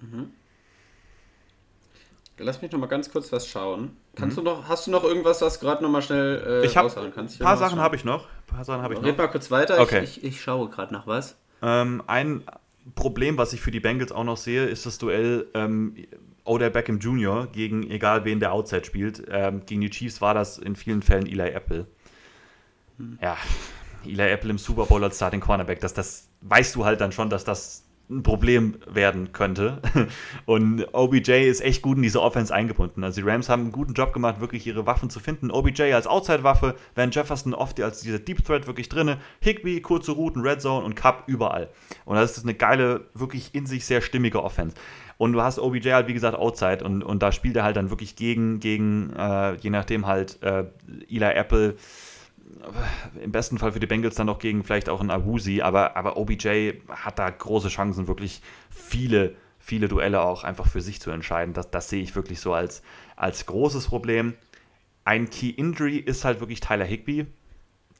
[0.00, 0.30] Mhm.
[2.38, 3.96] Lass mich noch mal ganz kurz was schauen.
[4.16, 4.44] Kannst mhm.
[4.44, 7.40] du noch, hast du noch irgendwas, was gerade noch mal schnell äh, ich hab, kannst?
[7.40, 8.24] Ein paar Sachen habe ich noch.
[8.24, 9.24] Ein paar Sachen habe ich Red noch.
[9.24, 9.80] mal kurz weiter.
[9.80, 10.02] Okay.
[10.02, 11.36] Ich, ich, ich schaue gerade nach was.
[11.62, 12.42] Ähm, ein
[12.94, 15.94] Problem, was ich für die Bengals auch noch sehe, ist das Duell ähm,
[16.44, 17.46] Odell Beckham Jr.
[17.46, 19.22] gegen egal wen der Outside spielt.
[19.30, 21.86] Ähm, gegen die Chiefs war das in vielen Fällen Eli Apple.
[22.98, 23.18] Hm.
[23.22, 23.36] Ja,
[24.04, 27.30] Eli Apple im Super Bowl als Starting Cornerback, das, das weißt du halt dann schon,
[27.30, 29.80] dass das ein Problem werden könnte.
[30.46, 33.04] Und OBJ ist echt gut in diese Offense eingebunden.
[33.04, 35.50] Also die Rams haben einen guten Job gemacht, wirklich ihre Waffen zu finden.
[35.50, 39.16] OBJ als Outside-Waffe, Van Jefferson oft als dieser Deep Threat wirklich drin.
[39.40, 41.68] Higby, kurze Routen, Red Zone und Cup überall.
[42.04, 44.76] Und das ist eine geile, wirklich in sich sehr stimmige Offense.
[45.18, 47.90] Und du hast OBJ halt, wie gesagt, Outside und, und da spielt er halt dann
[47.90, 50.64] wirklich gegen, gegen äh, je nachdem halt äh,
[51.08, 51.76] Eli Apple,
[53.22, 56.16] im besten Fall für die Bengals dann noch gegen vielleicht auch einen Awusi, aber, aber
[56.16, 61.54] OBJ hat da große Chancen, wirklich viele, viele Duelle auch einfach für sich zu entscheiden.
[61.54, 62.82] Das, das sehe ich wirklich so als,
[63.16, 64.34] als großes Problem.
[65.04, 67.26] Ein Key Injury ist halt wirklich Tyler Higby,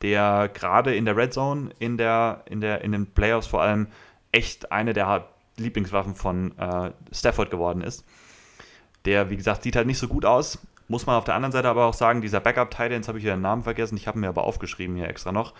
[0.02, 3.88] der gerade in der Red Zone, in, der, in, der, in den Playoffs vor allem,
[4.30, 8.04] echt eine der Lieblingswaffen von äh, Stafford geworden ist.
[9.04, 10.58] Der, wie gesagt, sieht halt nicht so gut aus,
[10.92, 13.34] muss man auf der anderen Seite aber auch sagen, dieser Backup-Tight jetzt habe ich hier
[13.34, 15.54] den Namen vergessen, ich habe mir aber aufgeschrieben hier extra noch.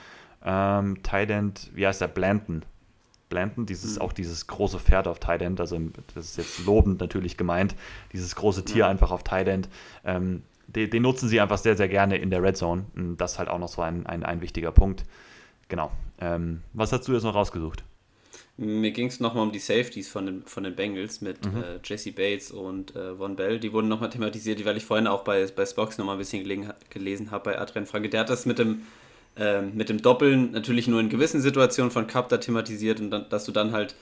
[0.44, 1.30] Ähm, Tight
[1.72, 2.08] wie heißt der?
[2.08, 2.66] Blanton.
[3.30, 4.02] Blanton, dieses, mhm.
[4.02, 5.80] auch dieses große Pferd auf Tight also
[6.14, 7.74] das ist jetzt lobend natürlich gemeint,
[8.12, 8.88] dieses große Tier ja.
[8.88, 9.70] einfach auf Tight
[10.04, 12.84] Ähm, den, den, nutzen sie einfach sehr, sehr gerne in der Red Zone.
[12.94, 15.04] Und das ist halt auch noch so ein, ein, ein wichtiger Punkt.
[15.68, 15.90] Genau.
[16.20, 17.84] Ähm, was hast du jetzt noch rausgesucht?
[18.62, 21.62] Mir ging es nochmal um die Safeties von den, von den Bengals mit mhm.
[21.62, 23.58] äh, Jesse Bates und äh, Von Bell.
[23.58, 26.72] Die wurden nochmal thematisiert, weil ich vorhin auch bei, bei Spox nochmal ein bisschen gelegen,
[26.90, 28.08] gelesen habe bei Adrian Franke.
[28.08, 28.82] Der hat das mit dem,
[29.36, 33.28] äh, mit dem Doppeln natürlich nur in gewissen Situationen von Cup da thematisiert und dann,
[33.30, 33.96] dass du dann halt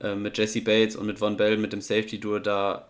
[0.00, 2.88] äh, mit Jesse Bates und mit Von Bell mit dem Safety-Duo da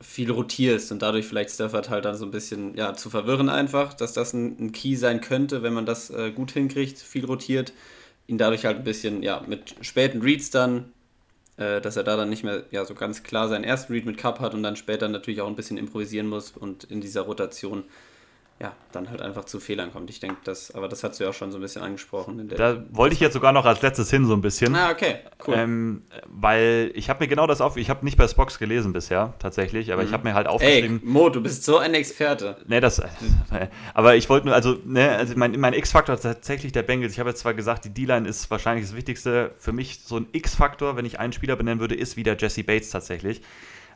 [0.00, 3.92] viel rotierst und dadurch vielleicht Stafford halt dann so ein bisschen ja, zu verwirren einfach,
[3.94, 7.72] dass das ein, ein Key sein könnte, wenn man das äh, gut hinkriegt, viel rotiert
[8.26, 10.92] ihn dadurch halt ein bisschen, ja, mit späten Reads dann,
[11.56, 14.18] äh, dass er da dann nicht mehr ja, so ganz klar seinen ersten Read mit
[14.18, 17.84] Cup hat und dann später natürlich auch ein bisschen improvisieren muss und in dieser Rotation
[18.60, 20.08] ja, dann halt einfach zu Fehlern kommt.
[20.08, 22.48] Ich denke, das, aber das hast du ja auch schon so ein bisschen angesprochen.
[22.48, 24.76] da wollte ich jetzt sogar noch als letztes hin so ein bisschen.
[24.76, 25.16] Ah, okay,
[25.48, 25.54] cool.
[25.56, 29.34] Ähm, weil ich habe mir genau das auf, ich habe nicht bei Spox gelesen bisher,
[29.40, 30.08] tatsächlich, aber mhm.
[30.08, 31.00] ich habe mir halt aufgeschrieben.
[31.02, 32.56] Ey, Mo, du bist so ein Experte.
[32.68, 33.08] Ne, das, äh,
[33.94, 37.12] aber ich wollte nur, also, ne, also mein, mein X-Faktor ist tatsächlich der Bengals.
[37.12, 39.50] Ich habe jetzt zwar gesagt, die D-Line ist wahrscheinlich das Wichtigste.
[39.58, 42.90] Für mich so ein X-Faktor, wenn ich einen Spieler benennen würde, ist wieder Jesse Bates
[42.90, 43.42] tatsächlich.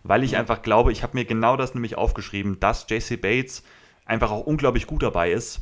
[0.02, 0.38] Weil ich mhm.
[0.38, 3.62] einfach glaube, ich habe mir genau das nämlich aufgeschrieben, dass Jesse Bates
[4.06, 5.60] einfach auch unglaublich gut dabei ist,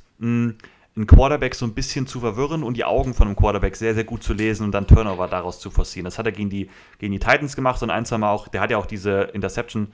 [0.97, 4.05] einen Quarterback so ein bisschen zu verwirren und die Augen von einem Quarterback sehr, sehr
[4.05, 6.05] gut zu lesen und dann Turnover daraus zu forcieren.
[6.05, 8.61] Das hat er gegen die, gegen die Titans gemacht und ein, zwei Mal auch, der
[8.61, 9.93] hat ja auch diese Interception,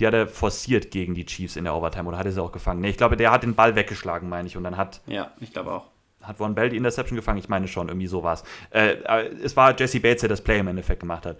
[0.00, 2.50] die hat er forciert gegen die Chiefs in der Overtime oder hat er sie auch
[2.50, 2.80] gefangen?
[2.80, 5.00] Ne, ich glaube, der hat den Ball weggeschlagen, meine ich, und dann hat.
[5.06, 5.86] Ja, ich glaube auch.
[6.22, 7.38] Hat Von Bell die Interception gefangen?
[7.38, 8.44] Ich meine schon, irgendwie so war es.
[8.70, 8.96] Äh,
[9.42, 11.36] es war Jesse Bates, der das Play im Endeffekt gemacht hat.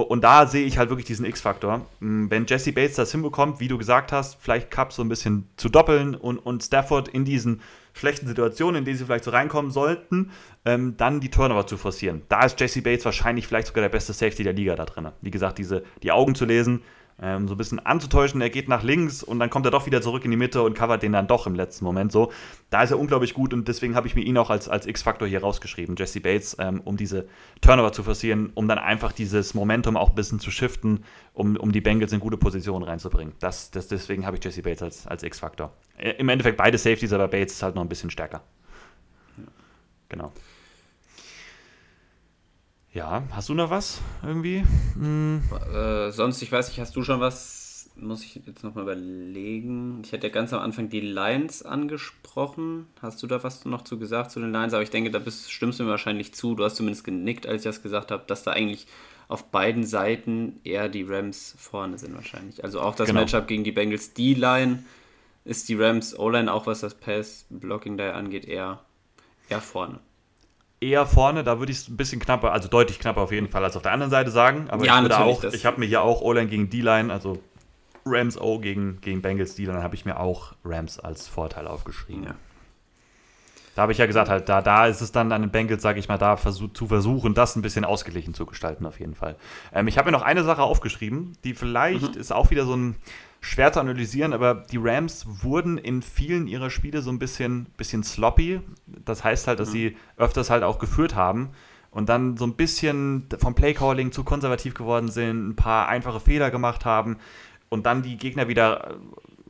[0.00, 1.86] Und da sehe ich halt wirklich diesen X-Faktor.
[2.00, 5.48] Hm, wenn Jesse Bates das hinbekommt, wie du gesagt hast, vielleicht Cup so ein bisschen
[5.56, 7.60] zu doppeln und, und Stafford in diesen
[7.92, 10.30] schlechten Situationen, in denen sie vielleicht so reinkommen sollten,
[10.64, 12.22] ähm, dann die Turnover zu forcieren.
[12.30, 15.08] Da ist Jesse Bates wahrscheinlich vielleicht sogar der beste Safety der Liga da drin.
[15.20, 16.82] Wie gesagt, diese, die Augen zu lesen,
[17.22, 20.02] ähm, so ein bisschen anzutäuschen, er geht nach links und dann kommt er doch wieder
[20.02, 22.32] zurück in die Mitte und covert den dann doch im letzten Moment so.
[22.70, 25.28] Da ist er unglaublich gut und deswegen habe ich mir ihn auch als, als X-Faktor
[25.28, 27.26] hier rausgeschrieben, Jesse Bates, ähm, um diese
[27.60, 31.70] Turnover zu forcieren, um dann einfach dieses Momentum auch ein bisschen zu shiften, um, um
[31.70, 33.34] die Bengals in gute Positionen reinzubringen.
[33.38, 35.72] Das, das, deswegen habe ich Jesse Bates als, als X-Faktor.
[35.96, 38.42] Äh, Im Endeffekt beide Safeties, aber Bates ist halt noch ein bisschen stärker.
[40.08, 40.32] Genau.
[42.94, 44.64] Ja, hast du noch was irgendwie?
[44.94, 45.40] Hm.
[45.74, 47.90] Äh, sonst, ich weiß nicht, hast du schon was?
[47.96, 50.02] Muss ich jetzt nochmal überlegen.
[50.04, 52.86] Ich hatte ja ganz am Anfang die Lines angesprochen.
[53.00, 54.74] Hast du da was noch zu gesagt zu den Lines?
[54.74, 56.54] Aber ich denke, da bist, stimmst du mir wahrscheinlich zu.
[56.54, 58.86] Du hast zumindest genickt, als ich das gesagt habe, dass da eigentlich
[59.28, 62.64] auf beiden Seiten eher die Rams vorne sind wahrscheinlich.
[62.64, 63.20] Also auch das genau.
[63.20, 64.12] Matchup gegen die Bengals.
[64.14, 64.82] Die Line
[65.44, 68.80] ist die Rams O-Line, auch was das Pass-Blocking da angeht, eher,
[69.48, 70.00] eher vorne
[70.82, 73.64] eher vorne, da würde ich es ein bisschen knapper, also deutlich knapper auf jeden Fall
[73.64, 74.66] als auf der anderen Seite sagen.
[74.68, 77.38] Aber ja, ich würde auch, ich habe mir hier auch O-Line gegen D-Line, also
[78.04, 82.24] Rams O gegen, gegen Bengals D-Line, habe ich mir auch Rams als Vorteil aufgeschrieben.
[82.24, 82.34] Ja.
[83.74, 85.98] Da habe ich ja gesagt, halt, da, da ist es dann an den Bengals, sage
[85.98, 89.36] ich mal, da versuch, zu versuchen, das ein bisschen ausgeglichen zu gestalten, auf jeden Fall.
[89.72, 92.20] Ähm, ich habe mir noch eine Sache aufgeschrieben, die vielleicht mhm.
[92.20, 92.96] ist auch wieder so ein
[93.42, 98.04] schwer zu analysieren, aber die Rams wurden in vielen ihrer Spiele so ein bisschen, bisschen
[98.04, 98.60] sloppy.
[98.86, 99.72] Das heißt halt, dass mhm.
[99.72, 101.50] sie öfters halt auch geführt haben
[101.90, 106.52] und dann so ein bisschen vom Playcalling zu konservativ geworden sind, ein paar einfache Fehler
[106.52, 107.18] gemacht haben
[107.68, 108.96] und dann die Gegner wieder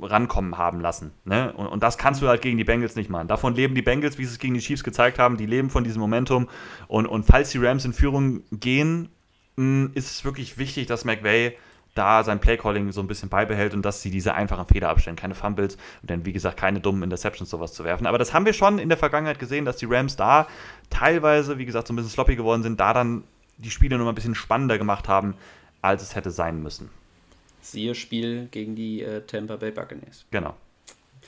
[0.00, 1.12] rankommen haben lassen.
[1.26, 1.52] Ne?
[1.52, 3.28] Und, und, das kannst du halt gegen die Bengals nicht machen.
[3.28, 5.84] Davon leben die Bengals, wie sie es gegen die Chiefs gezeigt haben, die leben von
[5.84, 6.48] diesem Momentum.
[6.88, 9.10] Und, und falls die Rams in Führung gehen,
[9.56, 11.56] hm, ist es wirklich wichtig, dass McVay
[11.94, 15.16] da sein Playcalling so ein bisschen beibehält und dass sie diese einfachen Fehler abstellen.
[15.16, 18.06] Keine Fumbles und dann, wie gesagt, keine dummen Interceptions sowas zu werfen.
[18.06, 20.48] Aber das haben wir schon in der Vergangenheit gesehen, dass die Rams da
[20.90, 23.24] teilweise, wie gesagt, so ein bisschen sloppy geworden sind, da dann
[23.58, 25.34] die Spiele noch mal ein bisschen spannender gemacht haben,
[25.82, 26.90] als es hätte sein müssen.
[27.60, 30.24] Siehe Spiel gegen die äh, Tampa Bay Buccaneers.
[30.30, 30.56] Genau.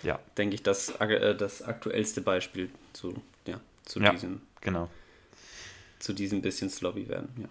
[0.03, 0.19] Ja.
[0.37, 3.15] Denke ich, das, äh, das aktuellste Beispiel zu,
[3.47, 4.41] ja, zu ja, diesem.
[4.61, 4.89] Genau.
[5.99, 7.49] Zu diesem bisschen sloppy werden, ja.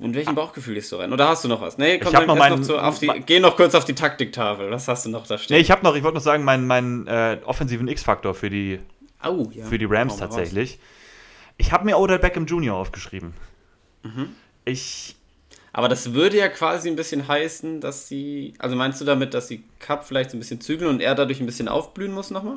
[0.00, 1.12] In welchem Bauchgefühl gehst du rein?
[1.12, 1.76] Oder hast du noch was?
[1.76, 3.94] Nee, komm, ich dann noch, meinen, noch zu, auf die, geh noch kurz auf die
[3.94, 4.70] Taktiktafel.
[4.70, 5.56] Was hast du noch da stehen?
[5.56, 8.80] Nee, ich habe noch, ich wollte noch sagen, meinen mein, äh, offensiven X-Faktor für die,
[9.22, 9.66] oh, ja.
[9.66, 10.78] für die Rams tatsächlich.
[11.58, 12.74] Ich habe mir Odell Beckham Jr.
[12.74, 13.34] aufgeschrieben.
[14.02, 14.30] Mhm.
[14.64, 15.16] Ich.
[15.72, 18.54] Aber das würde ja quasi ein bisschen heißen, dass sie.
[18.58, 21.40] Also meinst du damit, dass sie Cup vielleicht so ein bisschen zügeln und er dadurch
[21.40, 22.56] ein bisschen aufblühen muss nochmal?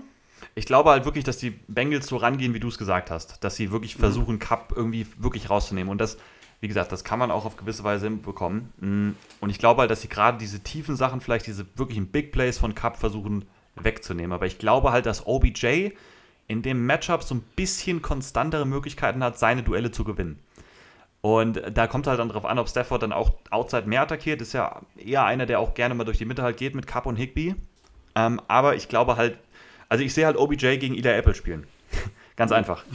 [0.55, 3.43] Ich glaube halt wirklich, dass die Bengals so rangehen, wie du es gesagt hast.
[3.43, 3.99] Dass sie wirklich mhm.
[3.99, 4.39] versuchen, mhm.
[4.39, 5.91] Cup irgendwie wirklich rauszunehmen.
[5.91, 6.17] Und das
[6.63, 8.71] wie gesagt, das kann man auch auf gewisse Weise hinbekommen.
[8.79, 9.09] Mm,
[9.41, 12.57] und ich glaube halt, dass sie gerade diese tiefen Sachen, vielleicht diese wirklichen Big Plays
[12.57, 13.43] von Cup versuchen
[13.75, 14.31] wegzunehmen.
[14.31, 15.89] Aber ich glaube halt, dass OBJ
[16.47, 20.39] in dem Matchup so ein bisschen konstantere Möglichkeiten hat, seine Duelle zu gewinnen.
[21.19, 24.41] Und da kommt halt dann drauf an, ob Stafford dann auch outside mehr attackiert.
[24.41, 27.05] Ist ja eher einer, der auch gerne mal durch die Mitte halt geht mit Cup
[27.07, 27.55] und Higby.
[28.15, 29.37] Ähm, aber ich glaube halt,
[29.89, 31.67] also ich sehe halt OBJ gegen Ida Apple spielen.
[32.37, 32.85] Ganz einfach.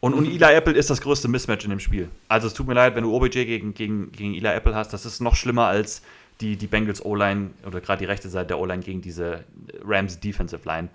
[0.00, 2.08] Und, und Eli Apple ist das größte Mismatch in dem Spiel.
[2.28, 5.04] Also es tut mir leid, wenn du OBJ gegen, gegen, gegen Eli Apple hast, das
[5.04, 6.02] ist noch schlimmer als
[6.40, 9.44] die, die Bengals O-Line oder gerade die rechte Seite der O-Line gegen diese
[9.84, 10.88] Rams Defensive Line.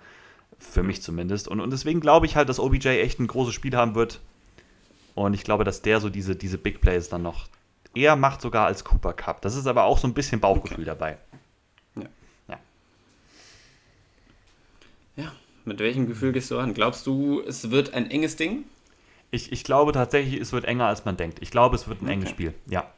[0.57, 1.49] Für mich zumindest.
[1.49, 4.21] Und, und deswegen glaube ich halt, dass OBJ echt ein großes Spiel haben wird.
[5.15, 7.47] Und ich glaube, dass der so diese, diese Big Plays dann noch
[7.93, 9.41] eher macht, sogar als Cooper Cup.
[9.41, 10.85] Das ist aber auch so ein bisschen Bauchgefühl okay.
[10.85, 11.17] dabei.
[11.95, 12.05] Ja.
[12.47, 12.59] ja.
[15.17, 15.31] Ja,
[15.65, 16.73] mit welchem Gefühl gehst du an?
[16.73, 18.63] Glaubst du, es wird ein enges Ding?
[19.33, 21.39] Ich, ich glaube tatsächlich, es wird enger, als man denkt.
[21.41, 22.13] Ich glaube, es wird ein okay.
[22.13, 22.53] enges Spiel.
[22.69, 22.93] Ja.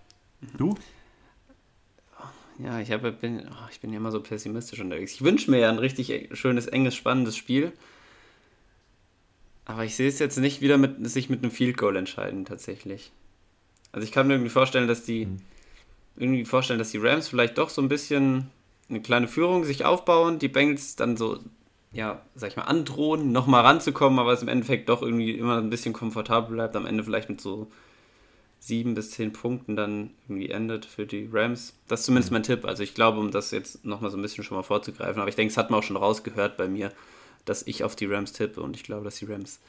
[0.58, 0.76] Du?
[2.60, 5.14] Ja, ich, hab, bin, oh, ich bin ja immer so pessimistisch unterwegs.
[5.14, 7.72] Ich wünsche mir ja ein richtig schönes, enges, spannendes Spiel.
[9.64, 13.14] Aber ich sehe es jetzt nicht wieder mit sich mit einem Field Goal entscheiden, tatsächlich.
[13.94, 15.38] Also ich kann mir irgendwie vorstellen, dass die mhm.
[16.18, 18.52] irgendwie vorstellen, dass die Rams vielleicht doch so ein bisschen
[18.90, 21.40] eine kleine Führung sich aufbauen, die Bengals dann so
[21.96, 25.70] ja, sag ich mal, androhen, nochmal ranzukommen, aber es im Endeffekt doch irgendwie immer ein
[25.70, 27.72] bisschen komfortabel bleibt, am Ende vielleicht mit so
[28.60, 31.74] sieben bis zehn Punkten dann irgendwie endet für die Rams.
[31.88, 32.36] Das ist zumindest mhm.
[32.36, 32.66] mein Tipp.
[32.66, 35.36] Also ich glaube, um das jetzt nochmal so ein bisschen schon mal vorzugreifen, aber ich
[35.36, 36.92] denke, es hat man auch schon rausgehört bei mir,
[37.46, 39.60] dass ich auf die Rams tippe und ich glaube, dass die Rams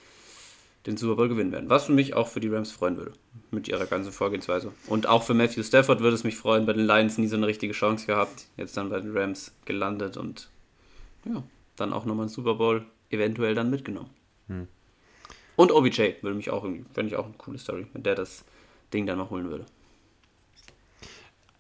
[0.87, 1.71] den Super Bowl gewinnen werden.
[1.71, 3.13] Was für mich auch für die Rams freuen würde,
[3.53, 4.73] mit ihrer ganzen Vorgehensweise.
[4.89, 7.47] Und auch für Matthew Stafford würde es mich freuen, bei den Lions nie so eine
[7.47, 10.49] richtige Chance gehabt, jetzt dann bei den Rams gelandet und
[11.25, 11.43] ja,
[11.77, 14.11] dann auch nochmal einen Super Bowl eventuell dann mitgenommen.
[14.49, 14.69] Hm.
[15.57, 18.45] Und OBJ würde mich auch irgendwie, fände ich auch eine coole Story, wenn der das
[18.93, 19.67] Ding dann mal holen würde.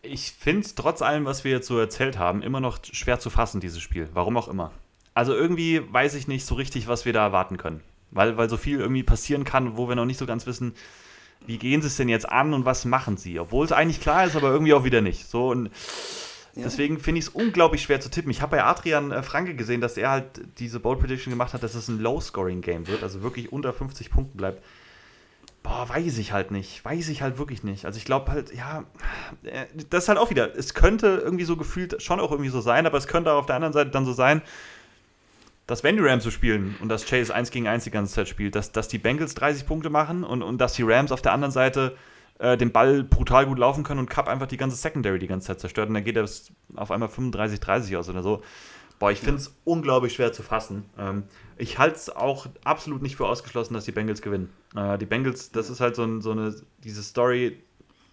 [0.02, 3.30] ich finde es trotz allem, was wir jetzt so erzählt haben, immer noch schwer zu
[3.30, 4.08] fassen, dieses Spiel.
[4.12, 4.70] Warum auch immer.
[5.14, 7.80] Also irgendwie weiß ich nicht so richtig, was wir da erwarten können.
[8.10, 10.74] Weil, weil so viel irgendwie passieren kann, wo wir noch nicht so ganz wissen,
[11.46, 13.38] wie gehen sie es denn jetzt an und was machen sie?
[13.40, 15.26] Obwohl es eigentlich klar ist, aber irgendwie auch wieder nicht.
[15.26, 15.70] So und
[16.56, 16.62] ja.
[16.64, 18.30] deswegen finde ich es unglaublich schwer zu tippen.
[18.30, 21.62] Ich habe bei Adrian äh, Franke gesehen, dass er halt diese Bold Prediction gemacht hat,
[21.62, 24.62] dass es ein Low-Scoring-Game wird, also wirklich unter 50 Punkten bleibt.
[25.62, 26.84] Boah, weiß ich halt nicht.
[26.84, 27.86] Weiß ich halt wirklich nicht.
[27.86, 28.84] Also ich glaube halt, ja,
[29.42, 32.60] äh, das ist halt auch wieder, es könnte irgendwie so gefühlt schon auch irgendwie so
[32.60, 34.42] sein, aber es könnte auch auf der anderen Seite dann so sein,
[35.66, 38.28] dass wenn die Rams so spielen und dass Chase 1 gegen 1 die ganze Zeit
[38.28, 41.32] spielt, dass, dass die Bengals 30 Punkte machen und, und dass die Rams auf der
[41.32, 41.96] anderen Seite
[42.38, 45.48] äh, den Ball brutal gut laufen können und Cup einfach die ganze Secondary die ganze
[45.48, 46.28] Zeit zerstört und dann geht er
[46.76, 48.42] auf einmal 35-30 aus oder so.
[48.98, 50.86] Boah, ich finde es unglaublich schwer zu fassen.
[50.98, 51.24] Ähm,
[51.58, 54.48] ich halte es auch absolut nicht für ausgeschlossen, dass die Bengals gewinnen.
[54.74, 57.58] Äh, die Bengals, das ist halt so, ein, so eine, diese Story,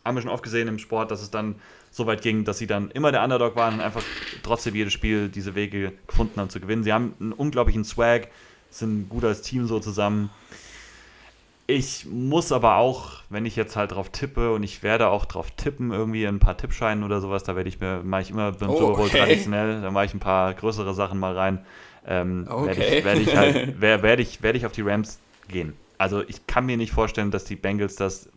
[0.03, 1.55] haben wir schon oft gesehen im Sport, dass es dann
[1.89, 4.03] so weit ging, dass sie dann immer der Underdog waren und einfach
[4.41, 6.83] trotzdem jedes Spiel diese Wege gefunden haben zu gewinnen.
[6.83, 8.27] Sie haben einen unglaublichen Swag,
[8.69, 10.29] sind gut als Team so zusammen.
[11.65, 15.49] Ich muss aber auch, wenn ich jetzt halt drauf tippe und ich werde auch drauf
[15.51, 18.69] tippen, irgendwie ein paar Tippscheinen oder sowas, da werde ich mir, mache ich immer beim
[18.69, 19.19] oh, Super Bowl okay.
[19.19, 21.65] traditionell, da mache ich ein paar größere Sachen mal rein.
[22.05, 22.65] Ähm, okay.
[22.65, 25.73] Werde ich, werd ich, halt, werde ich, werd ich auf die Rams gehen.
[25.97, 28.27] Also ich kann mir nicht vorstellen, dass die Bengals das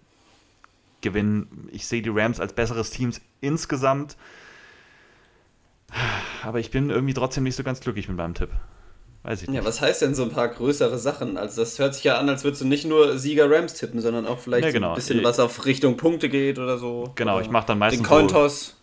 [1.01, 1.68] gewinnen.
[1.72, 4.16] Ich sehe die Rams als besseres Team insgesamt.
[6.45, 8.51] Aber ich bin irgendwie trotzdem nicht so ganz glücklich mit meinem Tipp.
[9.27, 9.57] Weiß ich nicht.
[9.57, 11.37] Ja, was heißt denn so ein paar größere Sachen?
[11.37, 14.27] Also das hört sich ja an, als würdest du nicht nur Sieger Rams tippen, sondern
[14.27, 14.89] auch vielleicht ja, genau.
[14.89, 17.12] so ein bisschen was auf Richtung Punkte geht oder so.
[17.16, 18.77] Genau, ich mache dann meistens den Cointoss.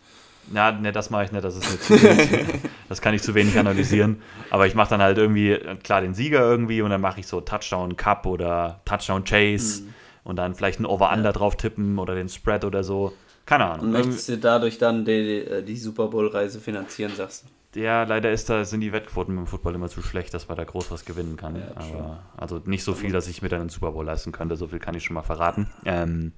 [0.50, 2.46] So, ja, ne, das mache ich nicht, das ist nicht zu wenig.
[2.90, 4.22] das kann ich zu wenig analysieren.
[4.50, 7.40] Aber ich mache dann halt irgendwie, klar, den Sieger irgendwie und dann mache ich so
[7.40, 9.84] Touchdown Cup oder Touchdown Chase.
[9.84, 11.34] Hm und dann vielleicht ein Over-Under ja.
[11.34, 13.14] drauf tippen oder den Spread oder so.
[13.46, 13.88] Keine Ahnung.
[13.88, 17.48] Und möchtest du dadurch dann die, äh, die Super Bowl-Reise finanzieren, sagst du?
[17.76, 20.64] Ja, leider ist da, sind die Wettquoten im Football immer zu schlecht, dass man da
[20.64, 21.56] groß was gewinnen kann.
[21.56, 24.56] Ja, Aber, also nicht so viel, dass ich mir dann einen Super Bowl leisten könnte,
[24.56, 25.68] so viel kann ich schon mal verraten.
[25.86, 26.34] Ähm,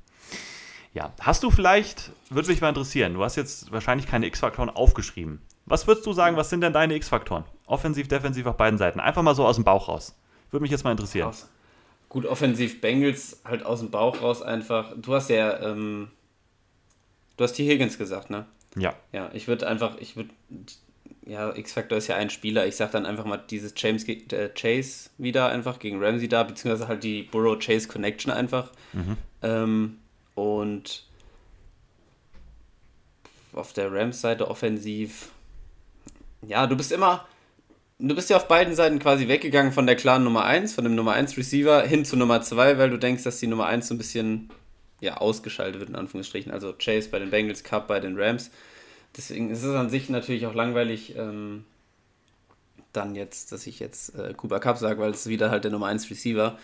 [0.94, 5.42] ja, hast du vielleicht, würde mich mal interessieren, du hast jetzt wahrscheinlich keine X-Faktoren aufgeschrieben.
[5.66, 7.44] Was würdest du sagen, was sind denn deine X-Faktoren?
[7.66, 9.00] Offensiv, defensiv auf beiden Seiten.
[9.00, 10.16] Einfach mal so aus dem Bauch raus.
[10.52, 11.28] Würde mich jetzt mal interessieren.
[11.28, 11.50] Aus,
[12.08, 14.94] Gut, offensiv Bengals halt aus dem Bauch raus einfach.
[14.96, 16.12] Du hast ja, ähm,
[17.36, 17.68] du hast T.
[17.68, 18.46] Higgins gesagt, ne?
[18.78, 18.94] Ja.
[19.12, 20.30] Ja, ich würde einfach, ich würde,
[21.26, 22.68] ja, X-Factor ist ja ein Spieler.
[22.68, 26.88] Ich sag dann einfach mal dieses James äh, Chase wieder einfach gegen Ramsey da, beziehungsweise
[26.88, 28.72] halt die Burrow-Chase Connection einfach.
[28.94, 29.18] Mhm.
[29.42, 29.98] Ähm,
[30.36, 31.04] und
[33.54, 35.30] auf der Rams-Seite offensiv,
[36.46, 37.26] ja, du bist immer,
[37.98, 40.96] du bist ja auf beiden Seiten quasi weggegangen von der klaren Nummer 1, von dem
[40.96, 43.96] Nummer 1 Receiver hin zu Nummer 2, weil du denkst, dass die Nummer 1 so
[43.96, 44.50] ein bisschen
[45.00, 46.52] ja, ausgeschaltet wird, in Anführungsstrichen.
[46.52, 48.52] Also Chase bei den Bengals, Cup bei den Rams.
[49.18, 51.64] Deswegen ist es an sich natürlich auch langweilig, ähm,
[52.94, 55.88] dann jetzt, dass ich jetzt äh, Cooper Cup sage, weil es wieder halt der Nummer
[55.88, 56.58] 1 Receiver.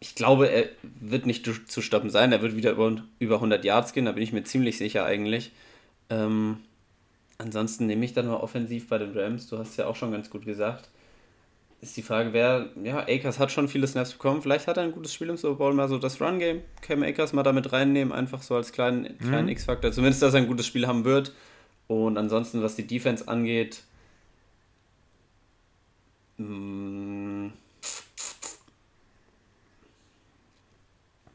[0.00, 2.30] Ich glaube, er wird nicht zu stoppen sein.
[2.30, 5.50] Er wird wieder über, über 100 Yards gehen, da bin ich mir ziemlich sicher eigentlich.
[6.08, 6.58] Ähm,
[7.38, 9.46] Ansonsten nehme ich dann mal offensiv bei den Rams.
[9.46, 10.88] Du hast ja auch schon ganz gut gesagt.
[11.80, 14.42] Ist die Frage, wer, ja, Akers hat schon viele Snaps bekommen.
[14.42, 16.62] Vielleicht hat er ein gutes Spiel im Super Bowl, mal so das Run-Game.
[16.82, 19.50] Cam Akers mal damit reinnehmen, einfach so als kleinen, kleinen mhm.
[19.50, 19.92] X-Faktor.
[19.92, 21.32] Zumindest, dass er ein gutes Spiel haben wird.
[21.86, 23.82] Und ansonsten, was die Defense angeht,
[26.38, 27.52] mh, mm,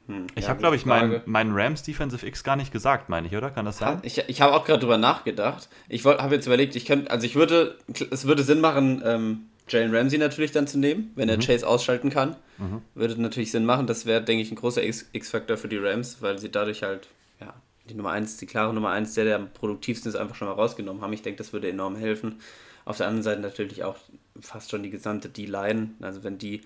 [0.08, 3.28] Hm, ich ja, habe, glaube ich, meinen mein Rams Defensive X gar nicht gesagt, meine
[3.28, 3.50] ich, oder?
[3.52, 4.00] Kann das sein?
[4.04, 5.70] Ich, ich habe auch gerade drüber nachgedacht.
[5.88, 7.78] Ich habe jetzt überlegt, ich könnte, also ich würde,
[8.12, 11.36] es würde Sinn machen, ähm, Jalen Ramsey natürlich dann zu nehmen, wenn mhm.
[11.36, 12.36] er Chase ausschalten kann.
[12.57, 12.82] Mhm.
[12.95, 13.88] Würde natürlich Sinn machen.
[13.88, 17.07] Das wäre, denke ich, ein großer X-Faktor für die Rams, weil sie dadurch halt,
[17.39, 17.53] ja,
[17.89, 20.53] die Nummer 1, die klare Nummer 1, der, der am produktivsten ist, einfach schon mal
[20.53, 21.14] rausgenommen haben.
[21.14, 22.39] Ich denke, das würde enorm helfen.
[22.86, 23.95] Auf der anderen Seite natürlich auch
[24.39, 25.91] fast schon die gesamte D-Line.
[26.01, 26.61] Also wenn die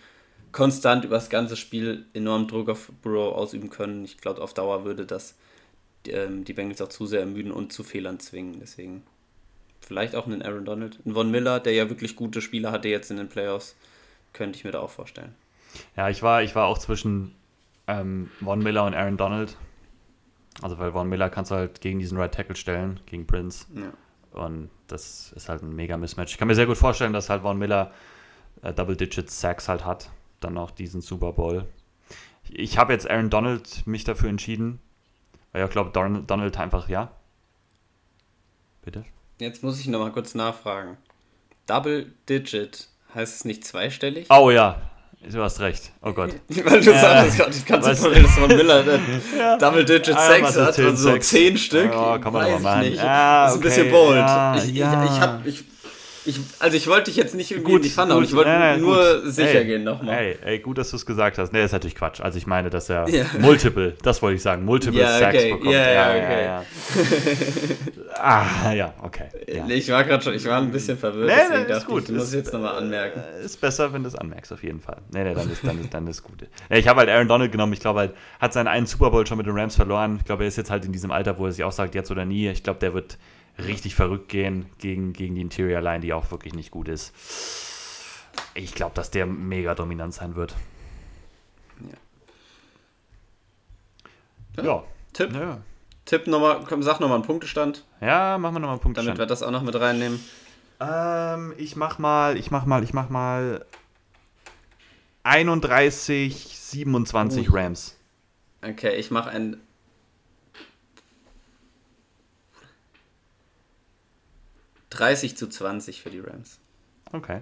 [0.52, 4.06] konstant über das ganze Spiel enorm Druck auf Burrow ausüben können.
[4.06, 5.36] Ich glaube, auf Dauer würde das
[6.08, 8.60] ähm, die Bengals auch zu sehr ermüden und zu Fehlern zwingen.
[8.60, 9.04] Deswegen
[9.88, 11.00] vielleicht auch einen Aaron Donald.
[11.06, 13.76] Einen Von Miller, der ja wirklich gute Spieler hatte jetzt in den Playoffs,
[14.34, 15.34] könnte ich mir da auch vorstellen.
[15.96, 17.34] Ja, ich war, ich war auch zwischen
[17.88, 19.58] ähm, Von Miller und Aaron Donald.
[20.62, 23.66] Also, weil Von Miller kannst du halt gegen diesen Right Tackle stellen, gegen Prince.
[23.76, 23.94] Ja.
[24.40, 26.34] Und das ist halt ein mega Mismatch.
[26.34, 27.92] Ich kann mir sehr gut vorstellen, dass halt Von Miller
[28.62, 30.10] äh, Double-Digit Sacks halt hat
[30.40, 31.66] dann auch diesen Super Bowl.
[32.50, 34.80] Ich habe jetzt Aaron Donald mich dafür entschieden,
[35.52, 37.12] weil ich glaube, Donald einfach, ja.
[38.84, 39.04] Bitte?
[39.40, 40.98] Jetzt muss ich nochmal kurz nachfragen.
[41.68, 44.28] Double Digit, heißt es nicht zweistellig?
[44.30, 44.82] Oh ja.
[45.32, 45.92] Du hast recht.
[46.02, 46.32] Oh Gott.
[46.48, 48.84] Weil du sagst, ich kann es vorstellen, dass von Miller
[49.38, 49.58] ja.
[49.58, 51.92] Double Digit ah, Sex hat und so 10 Stück.
[51.94, 52.98] Oh, komm mal, mal nicht.
[52.98, 53.68] Ja, das ist okay.
[53.68, 54.18] ein bisschen bold.
[54.18, 55.04] Ja, ich, ja.
[55.04, 55.64] ich, ich, hab, ich
[56.28, 58.50] ich, also ich wollte dich jetzt nicht irgendwie gut, in die Pfanne hauen, ich wollte
[58.50, 59.32] nein, nein, nur gut.
[59.32, 60.18] sicher ey, gehen nochmal.
[60.18, 61.54] Ey, ey, gut, dass du es gesagt hast.
[61.54, 62.20] Nee, ist natürlich Quatsch.
[62.20, 63.26] Also ich meine, dass er ja.
[63.40, 65.52] Multiple, das wollte ich sagen, Multiple ja, Sex okay.
[65.54, 65.72] bekommt.
[65.72, 66.44] Ja, ja, okay.
[66.44, 66.64] ja,
[68.16, 69.28] ah, ja, okay.
[69.48, 69.68] Ja.
[69.70, 72.04] Ich war gerade schon, ich war ein bisschen verwirrt, nee, deswegen nee, ist gut.
[72.04, 73.22] ich, muss es jetzt nochmal anmerken.
[73.40, 74.98] Äh, ist besser, wenn du es anmerkst, auf jeden Fall.
[75.14, 76.46] Nee, nee, dann ist, dann ist, dann ist gut.
[76.70, 79.26] Nee, ich habe halt Aaron Donald genommen, ich glaube halt, hat seinen einen Super Bowl
[79.26, 80.18] schon mit den Rams verloren.
[80.20, 82.12] Ich glaube, er ist jetzt halt in diesem Alter, wo er sich auch sagt, jetzt
[82.12, 82.50] oder nie.
[82.50, 83.18] Ich glaube, der wird
[83.58, 87.14] richtig verrückt gehen gegen, gegen die Interior Line, die auch wirklich nicht gut ist.
[88.54, 90.56] Ich glaube, dass der mega dominant sein wird.
[94.58, 94.64] Ja.
[94.64, 94.84] ja.
[95.14, 95.34] Tipp.
[95.34, 95.60] Ja.
[96.06, 97.84] Tipp nochmal, komm, sag nochmal einen Punktestand.
[98.00, 99.10] Ja, machen wir nochmal einen Punktestand.
[99.10, 100.24] Damit wir das auch noch mit reinnehmen.
[100.80, 103.66] Ähm, ich mach mal, ich mach mal, ich mach mal
[105.24, 107.54] 31, 27 uh.
[107.54, 107.98] Rams.
[108.62, 109.58] Okay, ich mach ein
[114.90, 116.60] 30 zu 20 für die Rams.
[117.12, 117.42] Okay.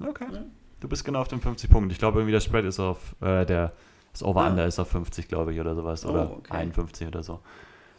[0.00, 0.26] Okay.
[0.32, 0.42] Ja.
[0.80, 1.90] Du bist genau auf den 50 Punkten.
[1.90, 3.72] Ich glaube, irgendwie der Spread ist auf, äh, der,
[4.12, 4.66] das Over-Under ah.
[4.66, 6.04] ist auf 50, glaube ich, oder sowas.
[6.04, 6.52] Oh, oder okay.
[6.52, 7.40] 51 oder so.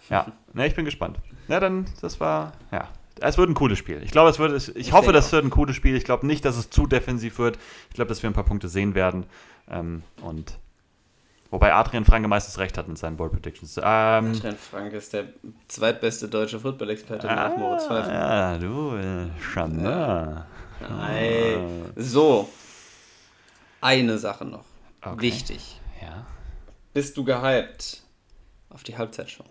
[0.10, 1.20] Ja, ne, ich bin gespannt.
[1.48, 2.88] Ja, dann, das war, ja.
[3.20, 4.04] Es wird ein cooles Spiel.
[4.04, 5.96] Ich glaube, es wird, ich, ich hoffe, das wird ein cooles Spiel.
[5.96, 7.58] Ich glaube nicht, dass es zu defensiv wird.
[7.90, 9.26] Ich glaube, dass wir ein paar Punkte sehen werden.
[9.70, 10.60] Ähm, und
[11.50, 13.78] Wobei Adrian Franke meistens recht hat mit seinen Ball Predictions.
[13.78, 15.26] Ähm, Adrian Franke ist der
[15.68, 18.14] zweitbeste deutsche Football-Experte ah, nach Moritz Pfeiffer.
[18.14, 20.46] Ja, du, äh, schon, ja.
[20.82, 21.86] Nein.
[21.96, 22.50] So.
[23.80, 24.66] Eine Sache noch.
[25.02, 25.22] Okay.
[25.22, 25.80] Wichtig.
[26.02, 26.26] Ja.
[26.94, 28.04] Bist du gehypt
[28.70, 29.46] auf die Halbzeitshow?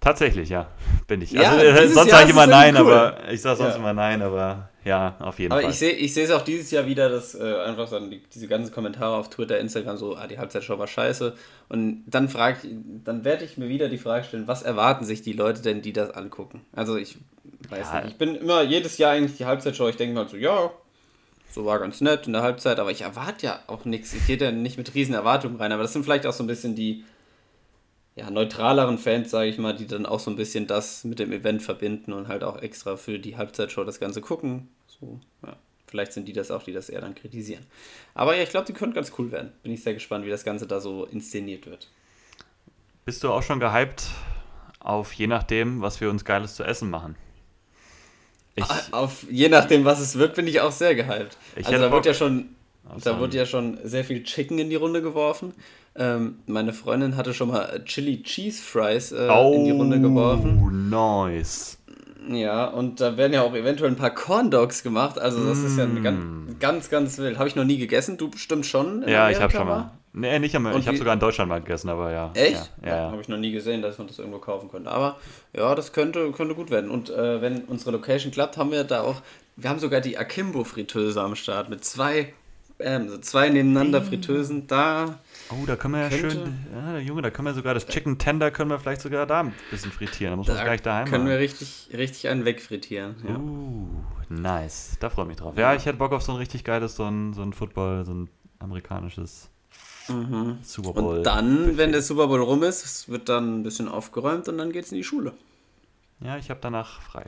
[0.00, 0.68] Tatsächlich, ja,
[1.06, 1.32] bin ich.
[1.32, 2.92] Ja, also, äh, sonst sage ich immer nein, cool.
[2.92, 3.76] aber ich sage sonst ja.
[3.76, 5.70] immer nein, aber ja, auf jeden aber Fall.
[5.70, 8.72] Aber ich sehe es auch dieses Jahr wieder, dass äh, einfach dann die, diese ganzen
[8.72, 11.34] Kommentare auf Twitter, Instagram so, ah, die Halbzeitshow war scheiße.
[11.68, 12.60] Und dann frage
[13.04, 15.92] dann werde ich mir wieder die Frage stellen, was erwarten sich die Leute denn, die
[15.92, 16.62] das angucken?
[16.72, 17.18] Also ich
[17.68, 18.00] weiß ja.
[18.00, 18.12] nicht.
[18.12, 20.70] Ich bin immer jedes Jahr eigentlich die Halbzeitshow, ich denke mal so, ja,
[21.50, 24.14] so war ganz nett in der Halbzeit, aber ich erwarte ja auch nichts.
[24.14, 26.46] Ich gehe da nicht mit riesen Erwartungen rein, aber das sind vielleicht auch so ein
[26.46, 27.04] bisschen die
[28.16, 31.32] ja, neutraleren Fans, sage ich mal, die dann auch so ein bisschen das mit dem
[31.32, 34.68] Event verbinden und halt auch extra für die Halbzeitshow das Ganze gucken.
[35.00, 35.56] So, ja.
[35.86, 37.64] Vielleicht sind die das auch, die das eher dann kritisieren.
[38.14, 39.52] Aber ja, ich glaube, die könnten ganz cool werden.
[39.62, 41.88] Bin ich sehr gespannt, wie das Ganze da so inszeniert wird.
[43.06, 44.08] Bist du auch schon gehypt
[44.80, 47.16] auf je nachdem, was wir uns Geiles zu essen machen?
[48.54, 51.36] Ich, auf je nachdem, was es wird, bin ich auch sehr gehypt.
[51.56, 52.50] also da wird ja schon,
[53.02, 55.54] da wird ja schon sehr viel Chicken in die Runde geworfen.
[55.94, 60.90] Ähm, meine Freundin hatte schon mal Chili Cheese Fries äh, oh, in die Runde geworfen.
[60.90, 61.77] Nice.
[62.28, 65.18] Ja, und da werden ja auch eventuell ein paar Corn Dogs gemacht.
[65.18, 65.66] Also das mm.
[65.66, 66.58] ist ja ganz, mm.
[66.58, 67.38] ganz, ganz wild.
[67.38, 68.16] Habe ich noch nie gegessen.
[68.16, 69.06] Du bestimmt schon.
[69.06, 69.92] Ja, ich habe schon mal.
[70.12, 70.76] Nee, nicht einmal.
[70.78, 72.30] Ich habe sogar in Deutschland mal gegessen, aber ja.
[72.34, 72.70] Echt?
[72.82, 73.10] Ja, ja, ja.
[73.12, 74.90] Habe ich noch nie gesehen, dass man das irgendwo kaufen könnte.
[74.90, 75.16] Aber
[75.52, 76.90] ja, das könnte, könnte gut werden.
[76.90, 79.16] Und äh, wenn unsere Location klappt, haben wir da auch.
[79.56, 82.32] Wir haben sogar die Akimbo-Fritteuse am Start mit zwei,
[82.78, 84.66] ähm, zwei nebeneinander Fritteusen.
[84.66, 85.18] Da
[85.50, 88.50] Oh, da können wir ja schön, ja, Junge, da können wir sogar das Chicken Tender
[88.50, 90.32] können wir vielleicht sogar da ein bisschen frittieren.
[90.32, 91.30] Da muss man es gleich daheim Können machen.
[91.30, 93.16] wir richtig, richtig einen wegfrittieren.
[93.26, 93.36] Ja.
[93.36, 93.88] Uh,
[94.28, 94.98] nice.
[95.00, 95.56] Da freue ich mich drauf.
[95.56, 98.12] Ja, ich hätte Bock auf so ein richtig geiles, so ein, so ein Football, so
[98.12, 98.28] ein
[98.58, 99.48] amerikanisches
[100.08, 100.58] mhm.
[100.62, 101.18] Super Bowl.
[101.18, 101.76] Und dann, Buffet.
[101.78, 104.92] wenn der Super Bowl rum ist, wird dann ein bisschen aufgeräumt und dann geht es
[104.92, 105.32] in die Schule.
[106.20, 107.24] Ja, ich habe danach frei.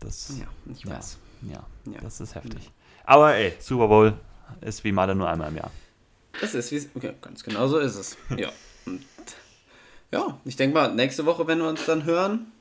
[0.00, 1.18] Das, ja, ich weiß.
[1.42, 2.70] Ja, ja, das ist heftig.
[3.04, 4.14] Aber ey, Super Bowl
[4.60, 5.70] ist wie Male nur einmal im Jahr.
[6.40, 8.16] Es ist, wie okay, ganz genau so ist es.
[8.36, 8.50] Ja.
[8.86, 9.04] Und
[10.10, 12.52] ja, ich denke mal, nächste Woche, wenn wir uns dann hören,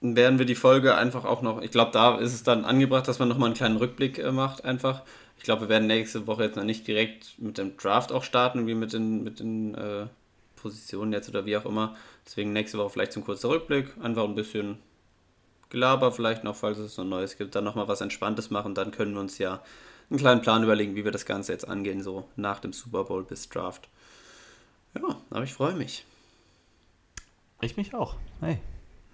[0.00, 3.18] werden wir die Folge einfach auch noch, ich glaube, da ist es dann angebracht, dass
[3.18, 5.02] man nochmal einen kleinen Rückblick äh, macht, einfach.
[5.36, 8.66] Ich glaube, wir werden nächste Woche jetzt noch nicht direkt mit dem Draft auch starten,
[8.66, 10.06] wie mit den, mit den äh,
[10.56, 11.96] Positionen jetzt oder wie auch immer.
[12.26, 14.78] Deswegen nächste Woche vielleicht zum kurzen Rückblick, einfach ein bisschen
[15.70, 19.14] Gelaber vielleicht noch, falls es so Neues gibt, dann nochmal was Entspanntes machen, dann können
[19.14, 19.62] wir uns ja
[20.10, 23.24] einen kleinen Plan überlegen, wie wir das Ganze jetzt angehen, so nach dem Super Bowl
[23.24, 23.88] bis Draft.
[24.94, 26.04] Ja, aber ich freue mich.
[27.60, 28.16] Ich mich auch.
[28.40, 28.58] Hey.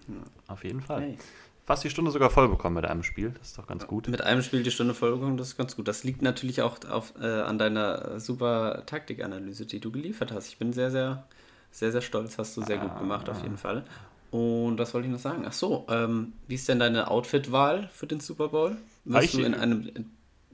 [0.07, 0.15] Ja.
[0.49, 1.03] Auf jeden Fall.
[1.03, 1.19] Hey.
[1.67, 3.31] Fast die Stunde sogar voll bekommen mit einem Spiel.
[3.39, 4.09] Das ist doch ganz gut.
[4.09, 5.89] Mit einem Spiel die Stunde voll bekommen, das ist ganz gut.
[5.89, 10.49] Das liegt natürlich auch auf, äh, an deiner super Taktikanalyse, die du geliefert hast.
[10.49, 11.27] Ich bin sehr, sehr,
[11.71, 12.37] sehr, sehr stolz.
[12.37, 13.85] Hast du sehr ah, gut gemacht, auf jeden Fall.
[14.31, 15.45] Und was wollte ich noch sagen?
[15.47, 18.77] Ach so, ähm, wie ist denn deine Outfit-Wahl für den Super Bowl?
[19.07, 19.89] Wirst du in einem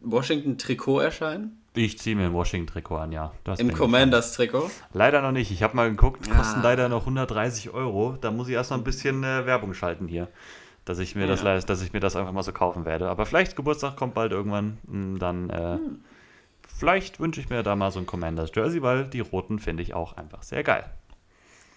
[0.02, 1.60] Washington-Trikot erscheinen?
[1.74, 3.32] Ich ziehe mir ein Washington-Trikot an, ja.
[3.58, 4.70] Im Commanders-Trikot?
[4.92, 5.50] Leider noch nicht.
[5.52, 6.64] Ich habe mal geguckt, kosten ah.
[6.64, 8.16] leider noch 130 Euro.
[8.20, 10.28] Da muss ich erst noch ein bisschen äh, Werbung schalten hier.
[10.84, 11.36] Dass ich, mir ja.
[11.36, 13.08] das, dass ich mir das einfach mal so kaufen werde.
[13.08, 14.78] Aber vielleicht Geburtstag kommt bald irgendwann.
[14.90, 16.00] Hm, dann äh, hm.
[16.66, 19.94] vielleicht wünsche ich mir da mal so ein Commanders Jersey, weil die roten finde ich
[19.94, 20.90] auch einfach sehr geil.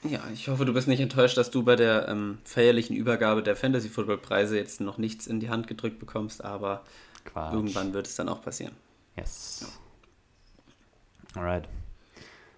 [0.03, 3.55] Ja, ich hoffe, du bist nicht enttäuscht, dass du bei der ähm, feierlichen Übergabe der
[3.55, 6.83] Fantasy Football Preise jetzt noch nichts in die Hand gedrückt bekommst, aber
[7.23, 7.53] Quatsch.
[7.53, 8.75] irgendwann wird es dann auch passieren.
[9.15, 9.65] Yes.
[11.35, 11.41] Ja.
[11.41, 11.67] Alright.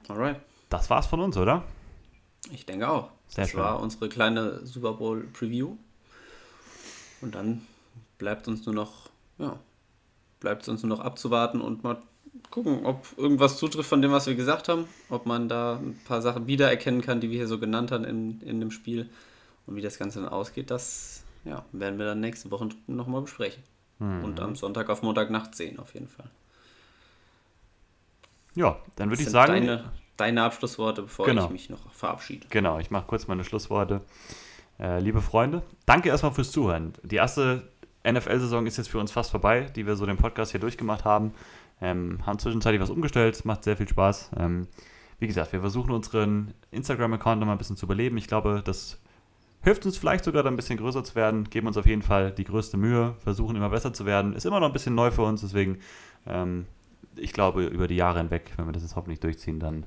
[0.07, 0.39] Alright.
[0.70, 1.63] Das war's von uns, oder?
[2.51, 3.11] Ich denke auch.
[3.28, 3.59] Sehr das schön.
[3.59, 5.76] war unsere kleine Super Bowl Preview.
[7.22, 7.66] Und dann
[8.18, 9.57] bleibt uns nur noch, ja,
[10.39, 12.01] bleibt uns nur noch abzuwarten und mal
[12.51, 16.22] gucken, ob irgendwas zutrifft von dem, was wir gesagt haben, ob man da ein paar
[16.22, 19.09] Sachen wiedererkennen kann, die wir hier so genannt haben in, in dem Spiel
[19.66, 23.63] und wie das Ganze dann ausgeht, das ja, werden wir dann nächste Woche nochmal besprechen.
[23.99, 24.23] Mhm.
[24.23, 26.29] Und am Sonntag auf Montagnacht sehen, auf jeden Fall.
[28.55, 29.53] Ja, dann würde ich sagen.
[29.53, 31.45] Deine, deine Abschlussworte, bevor genau.
[31.45, 32.47] ich mich noch verabschiede.
[32.49, 34.01] Genau, ich mache kurz meine Schlussworte.
[34.79, 36.93] Äh, liebe Freunde, danke erstmal fürs Zuhören.
[37.03, 37.69] Die erste
[38.05, 41.33] NFL-Saison ist jetzt für uns fast vorbei, die wir so den Podcast hier durchgemacht haben.
[41.81, 44.31] Ähm, haben zwischenzeitlich was umgestellt, macht sehr viel Spaß.
[44.37, 44.67] Ähm,
[45.19, 48.17] wie gesagt, wir versuchen unseren Instagram-Account nochmal ein bisschen zu überleben.
[48.17, 48.99] Ich glaube, das
[49.66, 51.49] hilft uns vielleicht sogar, da ein bisschen größer zu werden.
[51.49, 54.34] Geben uns auf jeden Fall die größte Mühe, versuchen immer besser zu werden.
[54.34, 55.80] Ist immer noch ein bisschen neu für uns, deswegen,
[56.28, 56.68] ähm,
[57.16, 59.86] ich glaube, über die Jahre hinweg, wenn wir das jetzt hoffentlich durchziehen, dann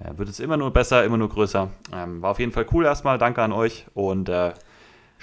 [0.00, 1.70] äh, wird es immer nur besser, immer nur größer.
[1.94, 3.16] Ähm, war auf jeden Fall cool erstmal.
[3.16, 4.52] Danke an euch und äh,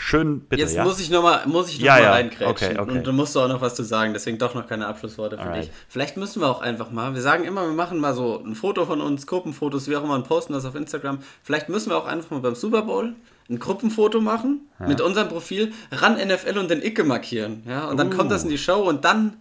[0.02, 0.62] Schön bitte.
[0.62, 0.86] Jetzt ja?
[0.86, 2.12] muss ich nochmal noch, ja, mal ja.
[2.12, 2.48] reinkrätschen.
[2.48, 2.90] Okay, okay.
[2.90, 5.66] Und du musst auch noch was zu sagen, deswegen doch noch keine Abschlussworte für Alright.
[5.66, 5.72] dich.
[5.90, 8.86] Vielleicht müssen wir auch einfach mal, wir sagen immer, wir machen mal so ein Foto
[8.86, 11.20] von uns, Gruppenfotos, wie auch immer, und posten das auf Instagram.
[11.44, 13.14] Vielleicht müssen wir auch einfach mal beim Super Bowl
[13.50, 14.88] ein Gruppenfoto machen ja.
[14.88, 17.64] mit unserem Profil, ran NFL und den Icke markieren.
[17.68, 18.16] Ja, und dann uh.
[18.16, 19.38] kommt das in die Show und dann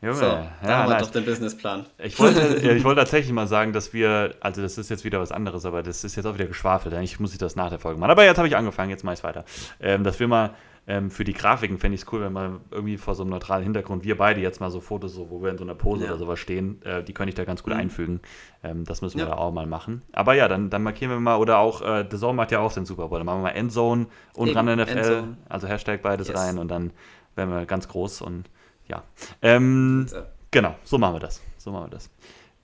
[0.00, 1.06] Junge, so, ja, da haben wir nice.
[1.06, 1.86] doch den Businessplan.
[1.98, 5.18] Ich wollte, ja, ich wollte tatsächlich mal sagen, dass wir, also das ist jetzt wieder
[5.18, 6.94] was anderes, aber das ist jetzt auch wieder geschwafelt.
[6.94, 8.12] Eigentlich muss ich das nach der Folge machen.
[8.12, 9.44] Aber jetzt habe ich angefangen, jetzt mache ich es weiter.
[9.80, 10.54] Ähm, dass wir mal
[10.88, 13.62] ähm, für die Grafiken fände ich es cool, wenn man irgendwie vor so einem neutralen
[13.62, 16.10] Hintergrund, wir beide jetzt mal so Fotos, so, wo wir in so einer Pose ja.
[16.10, 17.80] oder sowas stehen, äh, die könnte ich da ganz gut mhm.
[17.80, 18.20] einfügen.
[18.64, 19.32] Ähm, das müssen wir ja.
[19.32, 20.00] da auch mal machen.
[20.12, 22.72] Aber ja, dann, dann markieren wir mal, oder auch, äh, The Zone macht ja auch
[22.72, 23.18] den Super Bowl.
[23.18, 25.36] Dann machen wir mal Endzone und Eben, ran NFL, Endzone.
[25.50, 26.38] also Hashtag beides yes.
[26.38, 26.92] rein und dann
[27.36, 28.48] werden wir ganz groß und
[28.86, 29.02] ja.
[29.42, 30.06] Ähm,
[30.50, 31.42] genau, so machen wir das.
[31.58, 32.10] So machen wir das.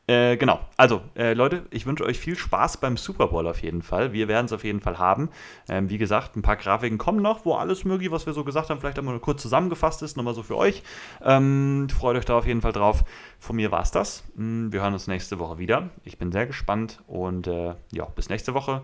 [0.06, 3.80] Äh, genau, also äh, Leute, ich wünsche euch viel Spaß beim Super Bowl auf jeden
[3.80, 4.12] Fall.
[4.12, 5.30] Wir werden es auf jeden Fall haben.
[5.66, 8.68] Ähm, wie gesagt, ein paar Grafiken kommen noch, wo alles mögliche, was wir so gesagt
[8.68, 10.82] haben, vielleicht einmal kurz zusammengefasst ist, nochmal so für euch.
[11.22, 13.04] Ähm, freut euch da auf jeden Fall drauf.
[13.38, 14.24] Von mir war es das.
[14.36, 15.88] Hm, wir hören uns nächste Woche wieder.
[16.04, 18.82] Ich bin sehr gespannt und äh, ja, bis nächste Woche.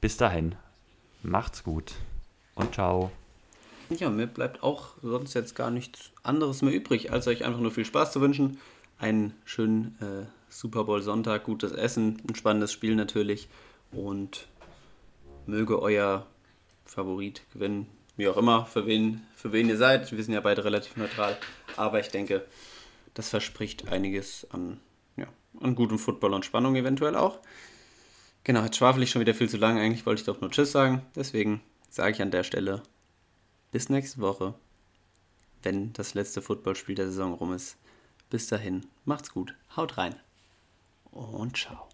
[0.00, 0.54] Bis dahin,
[1.24, 1.94] macht's gut
[2.54, 3.10] und ciao.
[3.90, 7.72] Ja, mir bleibt auch sonst jetzt gar nichts anderes mehr übrig, als euch einfach nur
[7.72, 8.58] viel Spaß zu wünschen.
[8.98, 13.48] Einen schönen äh, Super Bowl Sonntag, gutes Essen, ein spannendes Spiel natürlich
[13.90, 14.48] und
[15.46, 16.26] möge euer
[16.84, 20.12] Favorit gewinnen, wie auch immer, für wen, für wen ihr seid.
[20.12, 21.38] Wir sind ja beide relativ neutral,
[21.76, 22.46] aber ich denke,
[23.14, 24.78] das verspricht einiges an,
[25.16, 25.26] ja,
[25.58, 27.38] an gutem Football und Spannung eventuell auch.
[28.44, 29.78] Genau, jetzt schwafel ich schon wieder viel zu lang.
[29.78, 31.00] Eigentlich wollte ich doch nur Tschüss sagen.
[31.16, 32.82] Deswegen sage ich an der Stelle
[33.70, 34.54] bis nächste Woche,
[35.62, 37.78] wenn das letzte Footballspiel der Saison rum ist.
[38.28, 40.14] Bis dahin, macht's gut, haut rein
[41.12, 41.91] und ciao.